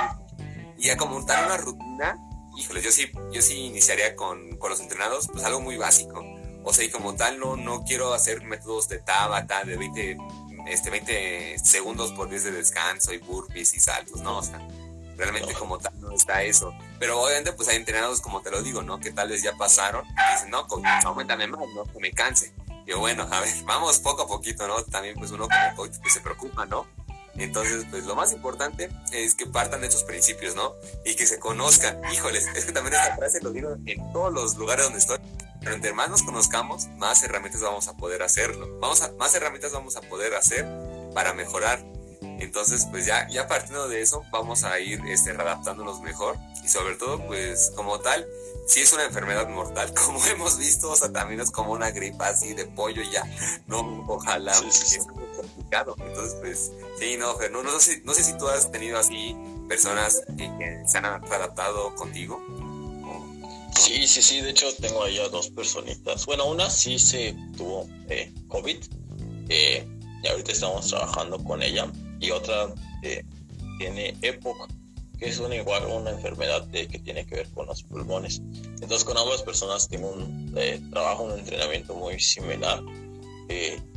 [0.79, 2.19] Y a como tal una rutina,
[2.57, 6.23] híjole, yo sí, yo sí iniciaría con, con los entrenados, pues algo muy básico.
[6.63, 10.17] O sea, y como tal no, no quiero hacer métodos de Tabata de 20,
[10.67, 14.39] este, 20 segundos por 10 de descanso y burpees y saltos, ¿no?
[14.39, 14.67] O sea,
[15.17, 16.75] realmente como tal no está eso.
[16.99, 19.01] Pero obviamente pues hay entrenados como te lo digo, ¿no?
[19.01, 20.67] Que tal vez ya pasaron y dicen, no,
[21.05, 21.85] aumentame más, ¿no?
[21.85, 22.53] Que me canse.
[22.87, 24.83] Yo, bueno, a ver, vamos poco a poquito, ¿no?
[24.85, 26.87] También pues uno como coach pues, se preocupa, ¿no?
[27.37, 30.75] Entonces, pues lo más importante es que partan de esos principios, ¿no?
[31.05, 32.01] Y que se conozcan.
[32.13, 35.19] Híjoles, es que también esta frase lo digo en todos los lugares donde estoy.
[35.61, 38.79] Pero entre más nos conozcamos, más herramientas vamos a poder hacerlo.
[38.81, 40.67] Vamos a, más herramientas vamos a poder hacer
[41.15, 41.83] para mejorar.
[42.41, 46.37] Entonces, pues ya, ya partiendo de eso, vamos a ir este, adaptándonos mejor.
[46.65, 48.27] Y sobre todo, pues como tal,
[48.67, 52.29] si es una enfermedad mortal, como hemos visto, o sea, también es como una gripa
[52.29, 53.25] así de pollo ya.
[53.67, 54.53] No, ojalá.
[54.53, 55.07] Es
[55.37, 55.97] complicado.
[55.99, 59.37] Entonces, pues, sí, no, pero no, no, sé, no sé si tú has tenido así
[59.69, 62.43] personas que se han adaptado contigo.
[63.79, 66.27] Sí, sí, sí, de hecho tengo ahí a dos personitas.
[66.27, 68.77] Bueno, una sí se tuvo eh, COVID
[69.49, 69.87] eh,
[70.23, 71.91] y ahorita estamos trabajando con ella
[72.25, 72.73] y otra
[73.03, 73.25] eh,
[73.79, 74.69] tiene EPOC,
[75.19, 78.41] que es una, igual una enfermedad que tiene que ver con los pulmones.
[78.81, 80.53] Entonces con ambas personas tengo un
[80.91, 82.83] trabajo, un entrenamiento muy similar.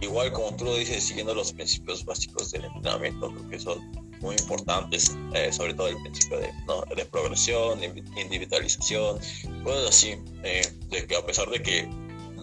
[0.01, 4.35] igual como tú lo dices, siguiendo los principios básicos del entrenamiento, creo que son muy
[4.35, 6.83] importantes, eh, sobre todo el principio de, ¿no?
[6.95, 9.19] de progresión, de individualización,
[9.63, 11.89] cosas así, eh, de que a pesar de que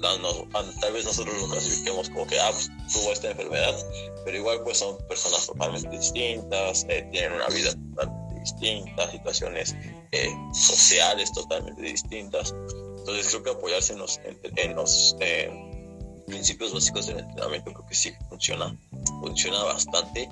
[0.01, 3.75] tal vez nosotros lo clasifiquemos como que ah, pues, tuvo esta enfermedad,
[4.25, 9.75] pero igual pues son personas totalmente distintas, eh, tienen una vida totalmente distinta, situaciones
[10.53, 12.55] sociales totalmente distintas.
[12.99, 15.17] Entonces creo que apoyarse en los, en los
[16.27, 18.77] principios básicos del entrenamiento creo que sí funciona,
[19.21, 20.29] funciona bastante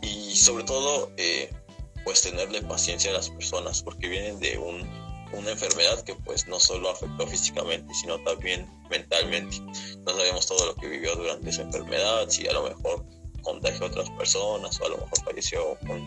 [0.00, 1.50] y sobre todo eh,
[2.04, 4.88] pues tenerle paciencia a las personas porque vienen de un,
[5.32, 9.58] una enfermedad que pues no solo afectó físicamente sino también mentalmente.
[10.06, 13.04] No sabemos todo lo que vivió durante esa enfermedad si a lo mejor
[13.42, 16.00] contagió a otras personas o a lo mejor falleció con,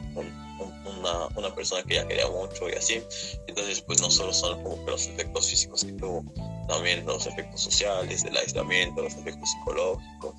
[0.86, 3.01] una, una, persona que ya quería mucho y así.
[3.47, 6.23] Entonces pues no solo son como que los efectos físicos que tuvo
[6.67, 10.34] también los efectos sociales del aislamiento los efectos psicológicos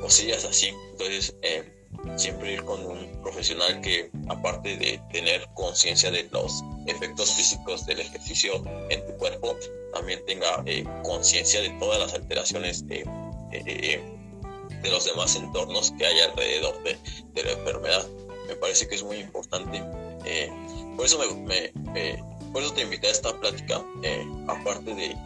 [0.00, 0.72] cosillas así.
[0.92, 1.81] Entonces eh,
[2.16, 8.00] siempre ir con un profesional que, aparte de tener conciencia de los efectos físicos del
[8.00, 9.56] ejercicio en tu cuerpo,
[9.92, 13.04] también tenga eh, conciencia de todas las alteraciones de,
[13.50, 18.06] de, los demás entornos que hay alrededor de, la enfermedad.
[18.48, 19.82] Me parece que es muy importante.
[20.24, 20.50] Eh,
[20.96, 21.72] por, eso me,
[22.52, 25.16] por eso te invité a esta plática, eh, aparte de,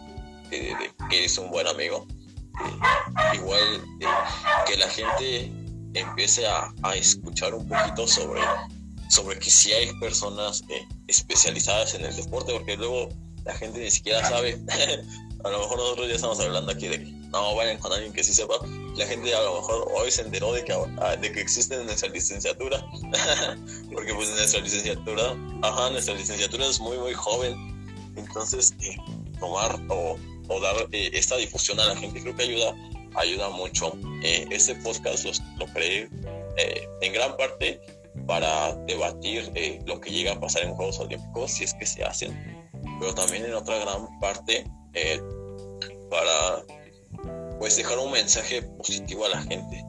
[0.50, 2.06] que eres un buen amigo.
[3.34, 3.84] igual
[4.66, 5.50] que la gente
[6.00, 8.40] empiece a, escuchar un poquito sobre,
[9.08, 13.08] sobre que si hay personas eh, especializadas en el deporte, porque luego
[13.44, 14.60] la gente ni siquiera sabe.
[15.44, 18.24] a lo mejor nosotros ya estamos hablando aquí de que no vayan con alguien que
[18.24, 18.54] sí sepa.
[18.96, 22.08] La gente a lo mejor hoy se enteró de que, ah, de que existe nuestra
[22.08, 22.84] licenciatura.
[23.92, 27.54] porque pues nuestra licenciatura, ajá, nuestra licenciatura es muy, muy joven.
[28.16, 28.96] Entonces, eh,
[29.38, 30.16] tomar o,
[30.48, 32.74] o dar eh, esta difusión a la gente creo que ayuda
[33.16, 33.92] ayuda mucho.
[34.22, 35.26] Eh, este podcast
[35.58, 36.08] lo, creé
[36.56, 37.80] eh, en gran parte
[38.26, 42.04] para debatir eh, lo que llega a pasar en Juegos Olímpicos, si es que se
[42.04, 42.34] hacen,
[43.00, 44.64] pero también en otra gran parte
[46.10, 46.64] para
[47.58, 49.84] pues dejar un mensaje positivo a la gente,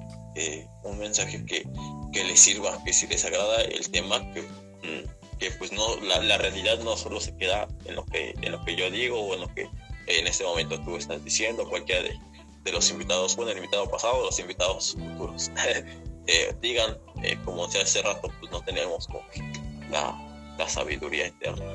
[0.84, 1.66] un mensaje que,
[2.12, 6.20] que les sirva, que si les agrada el tema, que, mm, que pues no, la,
[6.20, 9.34] la, realidad no solo se queda en lo que, en lo que yo digo o
[9.36, 9.70] en lo que
[10.08, 12.20] en este momento tú estás diciendo, cualquiera de,
[12.68, 15.50] de los invitados, bueno, el invitado pasado, los invitados futuros,
[16.28, 19.42] eh, digan, eh, como decía hace rato, pues no tenemos como que
[19.90, 20.14] la,
[20.58, 21.66] la sabiduría interna,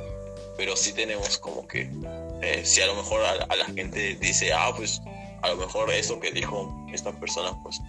[0.58, 1.90] pero sí tenemos como que,
[2.42, 5.00] eh, si a lo mejor a, la gente dice, ah, pues
[5.40, 7.80] a lo mejor eso que dijo esta persona, pues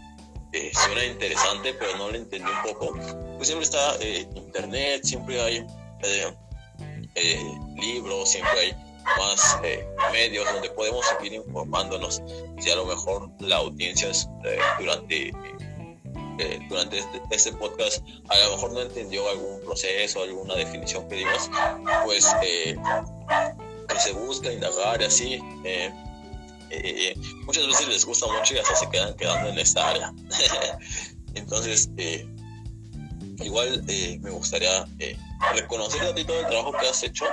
[0.73, 2.93] suena interesante, pero no le entendí un poco,
[3.35, 3.97] pues siempre está
[4.35, 5.67] internet, siempre hay
[7.75, 8.82] libros, siempre hay
[9.17, 12.21] más eh, medios donde podemos seguir informándonos
[12.59, 15.33] si a lo mejor la audiencia eh, durante
[16.39, 21.15] eh, durante este, este, podcast a lo mejor no entendió algún proceso alguna definición que
[21.15, 21.49] dimos
[22.05, 22.75] pues que
[23.99, 25.39] se busca indagar y así
[27.45, 30.11] muchas veces les gusta mucho y hasta se quedan quedando en esta área.
[31.35, 31.89] Entonces
[33.37, 34.87] igual me gustaría
[35.53, 37.25] reconocer a ti todo el trabajo que has hecho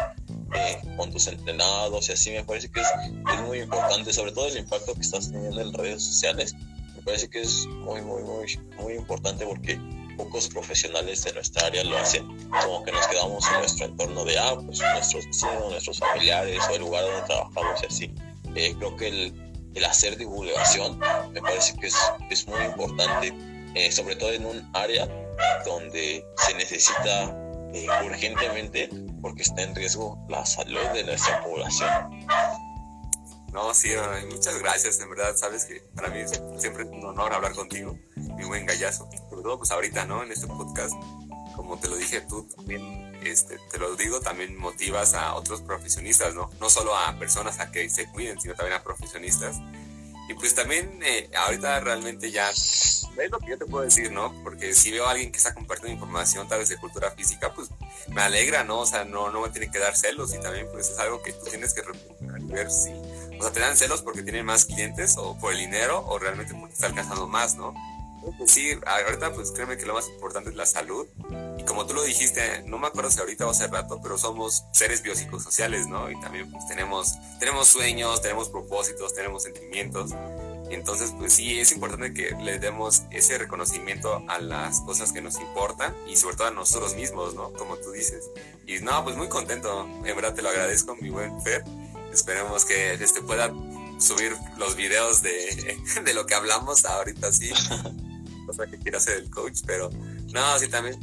[0.55, 2.88] eh, con tus entrenados y así me parece que es,
[3.34, 6.55] es, muy importante, sobre todo el impacto que estás teniendo en redes sociales,
[6.96, 9.78] me parece que es muy, muy, muy, muy importante porque
[10.16, 12.26] pocos profesionales de nuestra área lo hacen,
[12.62, 16.74] como que nos quedamos en nuestro entorno de, ah, pues nuestros vecinos, nuestros familiares o
[16.74, 18.14] el lugar donde trabajamos y así.
[18.55, 20.98] Eh, creo que el, el, hacer divulgación
[21.32, 21.96] me parece que es,
[22.28, 23.32] es muy importante,
[23.74, 25.09] eh, sobre todo en un área
[25.64, 27.39] donde se necesita
[27.72, 28.88] eh, urgentemente
[29.20, 32.26] porque está en riesgo la salud de nuestra población.
[33.52, 33.90] No, sí,
[34.30, 38.44] muchas gracias, en verdad, sabes que para mí es siempre un honor hablar contigo, mi
[38.44, 40.22] buen gallazo, sobre todo pues ahorita, ¿no?
[40.22, 40.94] En este podcast,
[41.56, 46.32] como te lo dije tú también, este, te lo digo, también motivas a otros profesionistas,
[46.34, 46.48] ¿no?
[46.60, 49.56] No solo a personas a que se cuiden, sino también a profesionistas.
[50.31, 54.33] Y pues también eh, ahorita realmente ya es lo que yo te puedo decir, ¿no?
[54.45, 57.68] Porque si veo a alguien que está compartiendo información tal vez de cultura física, pues
[58.07, 58.78] me alegra, ¿no?
[58.78, 61.33] O sea, no, no me tiene que dar celos y también pues es algo que
[61.33, 61.83] tú tienes que
[62.45, 62.91] ver si
[63.41, 66.55] o sea, te dan celos porque tienen más clientes o por el dinero o realmente
[66.55, 67.74] porque está alcanzando más, ¿no?
[68.46, 71.06] Sí, ahorita pues créeme que lo más importante es la salud.
[71.58, 74.64] Y como tú lo dijiste, no me acuerdo si ahorita o hace rato, pero somos
[74.72, 76.10] seres biopsicosociales, ¿no?
[76.10, 80.12] Y también pues tenemos, tenemos sueños, tenemos propósitos, tenemos sentimientos.
[80.70, 85.38] Entonces, pues sí, es importante que le demos ese reconocimiento a las cosas que nos
[85.40, 87.52] importan y sobre todo a nosotros mismos, ¿no?
[87.52, 88.30] Como tú dices.
[88.66, 91.64] Y no, pues muy contento, en verdad te lo agradezco, mi buen Fer.
[92.12, 93.52] Esperemos que este pueda
[93.98, 97.50] subir los videos de, de lo que hablamos ahorita sí.
[98.51, 99.90] Cosa que quiera hacer el coach, pero
[100.32, 100.98] no, sí también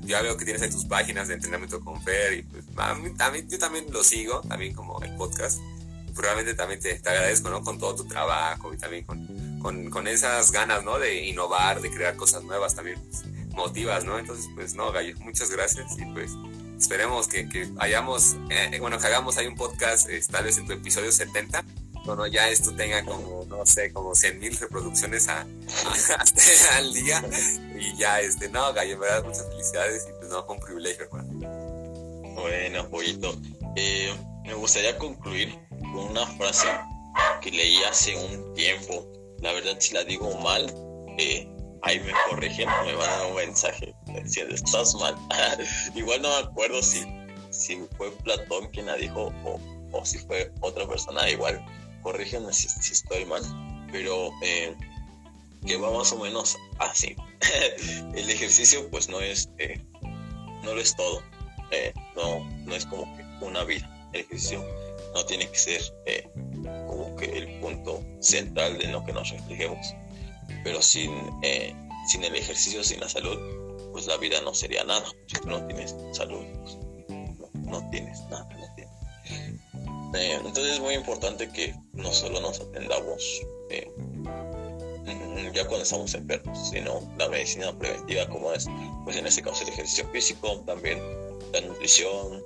[0.00, 3.58] ya veo que tienes ahí tus páginas de entrenamiento con Fer y pues también, yo
[3.58, 5.60] también lo sigo, también como el podcast.
[6.14, 7.60] Probablemente también te, te agradezco, ¿no?
[7.60, 10.98] Con todo tu trabajo y también con, con, con, esas ganas, ¿no?
[10.98, 14.18] De innovar, de crear cosas nuevas también pues, motivas, ¿no?
[14.18, 16.30] Entonces, pues no, Gallo, muchas gracias y pues
[16.78, 20.66] esperemos que, que hayamos, eh, bueno, que hagamos ahí un podcast, eh, tal vez en
[20.66, 21.62] tu episodio 70,
[22.06, 25.40] bueno, ya esto tenga como, no sé, como 100 mil reproducciones a,
[26.76, 27.22] al día.
[27.74, 31.04] Y ya, este, no, Gallo, en verdad, muchas felicidades y pues no, fue un privilegio,
[31.04, 31.32] hermano.
[32.34, 33.36] Bueno, pollito.
[33.74, 36.68] Eh, me gustaría concluir con una frase
[37.42, 39.06] que leí hace un tiempo.
[39.40, 40.72] La verdad, si la digo mal,
[41.18, 41.48] eh,
[41.82, 45.16] ahí me corrigen, me van a dar un mensaje diciendo, estás mal.
[45.96, 47.04] Igual no me acuerdo si,
[47.50, 51.64] si fue Platón quien la dijo o, o si fue otra persona, igual
[52.06, 53.42] corrígenme si, estoy mal,
[53.90, 54.76] pero eh,
[55.66, 57.16] que va más o menos así.
[58.14, 59.82] el ejercicio pues no es, eh,
[60.62, 61.20] no lo es todo,
[61.72, 64.08] eh, no, no es como que una vida.
[64.12, 64.64] El ejercicio
[65.14, 65.82] no tiene que ser
[66.86, 69.94] como que el punto central de lo que nos reflejemos
[70.62, 71.74] pero sin, eh,
[72.06, 73.38] sin el ejercicio, sin la salud,
[73.92, 75.04] pues la vida no sería nada.
[75.26, 76.76] Si tú no tienes salud, pues
[77.54, 78.48] no, tienes nada.
[80.16, 83.22] Eh, entonces es muy importante que no solo nos atendamos
[83.70, 83.90] eh,
[85.52, 88.66] ya cuando estamos enfermos, sino la medicina preventiva como es,
[89.04, 91.00] pues en este caso el ejercicio físico, también
[91.52, 92.42] la nutrición,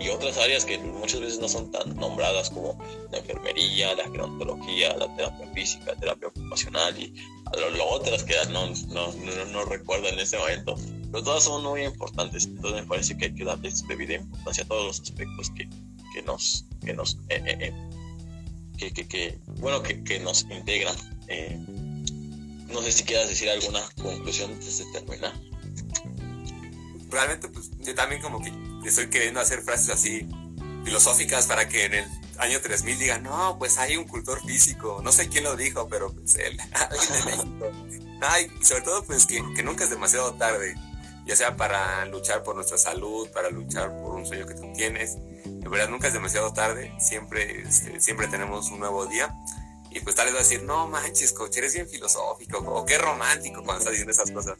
[0.00, 2.78] y otras áreas que muchas veces no son tan nombradas como
[3.10, 7.14] la enfermería, la gerontología, la terapia física, la terapia ocupacional y
[7.76, 9.12] lo, otras que no, no,
[9.46, 10.76] no, recuerdo en este momento,
[11.10, 12.46] pero todas son muy importantes.
[12.46, 15.68] Entonces me parece que hay que darle debida importancia a todos los aspectos que,
[16.12, 17.74] que nos, que nos, eh, eh, eh,
[18.78, 20.96] que, que, que, bueno, que, que nos integran.
[22.68, 25.32] no sé si quieras decir alguna conclusión antes de terminar.
[27.10, 28.52] Realmente pues yo también como que
[28.86, 30.28] estoy queriendo hacer frases así
[30.84, 32.04] filosóficas para que en el
[32.38, 36.12] año 3000 digan, no, pues hay un cultor físico, no sé quién lo dijo, pero
[36.12, 36.58] pues él,
[38.20, 40.74] Ay, y sobre todo pues que, que, nunca es demasiado tarde,
[41.26, 45.16] ya sea para luchar por nuestra salud, para luchar por un sueño que tú tienes,
[45.44, 49.34] de verdad nunca es demasiado tarde, siempre, este, siempre tenemos un nuevo día.
[49.90, 52.98] Y pues tal vez va a decir, no manches, coche, eres bien filosófico, o qué
[52.98, 54.58] romántico cuando estás diciendo esas cosas.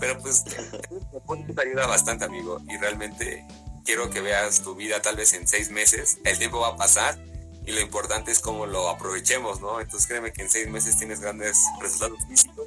[0.00, 0.42] Pero pues
[1.54, 2.60] te ayuda bastante, amigo.
[2.66, 3.46] Y realmente
[3.84, 6.18] quiero que veas tu vida tal vez en seis meses.
[6.24, 7.18] El tiempo va a pasar
[7.66, 9.80] y lo importante es cómo lo aprovechemos, ¿no?
[9.80, 12.66] Entonces créeme que en seis meses tienes grandes resultados físicos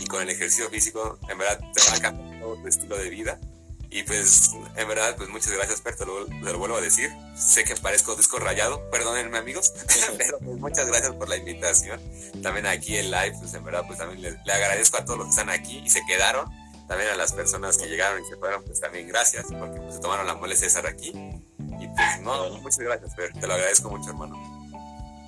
[0.00, 3.10] y con el ejercicio físico en verdad te va a cambiar todo tu estilo de
[3.10, 3.40] vida.
[3.94, 6.26] Y pues, en verdad, pues muchas gracias, Per, te lo,
[6.58, 7.10] vuelvo a decir.
[7.36, 9.70] Sé que parezco disco rayado, perdónenme amigos,
[10.18, 12.00] pero pues muchas gracias por la invitación.
[12.42, 15.26] También aquí en live, pues en verdad, pues también le, le agradezco a todos los
[15.26, 16.50] que están aquí y se quedaron
[16.88, 20.00] también a las personas que llegaron y se fueron, pues también gracias, porque pues, se
[20.00, 21.12] tomaron la molestia de estar aquí.
[21.82, 24.36] Y pues no, muchas gracias, Fer, te lo agradezco mucho, hermano.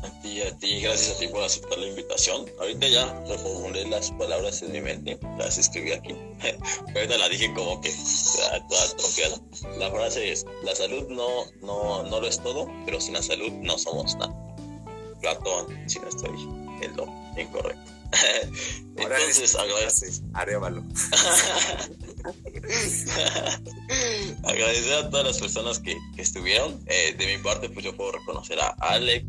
[0.05, 2.45] A ti, a ti, gracias a ti por aceptar la invitación.
[2.61, 6.15] Ahorita ya reformulé las palabras en mi mente, las escribí aquí.
[6.95, 7.91] Ahorita la dije como que
[8.69, 9.37] toda atrofiada.
[9.79, 13.51] La frase es, la salud no, no, no lo es todo, pero sin la salud
[13.51, 14.33] no somos nada.
[15.21, 16.39] Platón, si no estoy
[16.83, 17.93] en lo incorrecto.
[18.97, 20.23] Entonces, agradeces.
[20.35, 20.85] Arevalo.
[24.45, 26.83] Agradecer a todas las personas que, que estuvieron.
[26.87, 29.27] Eh, de mi parte, pues yo puedo reconocer a Alex.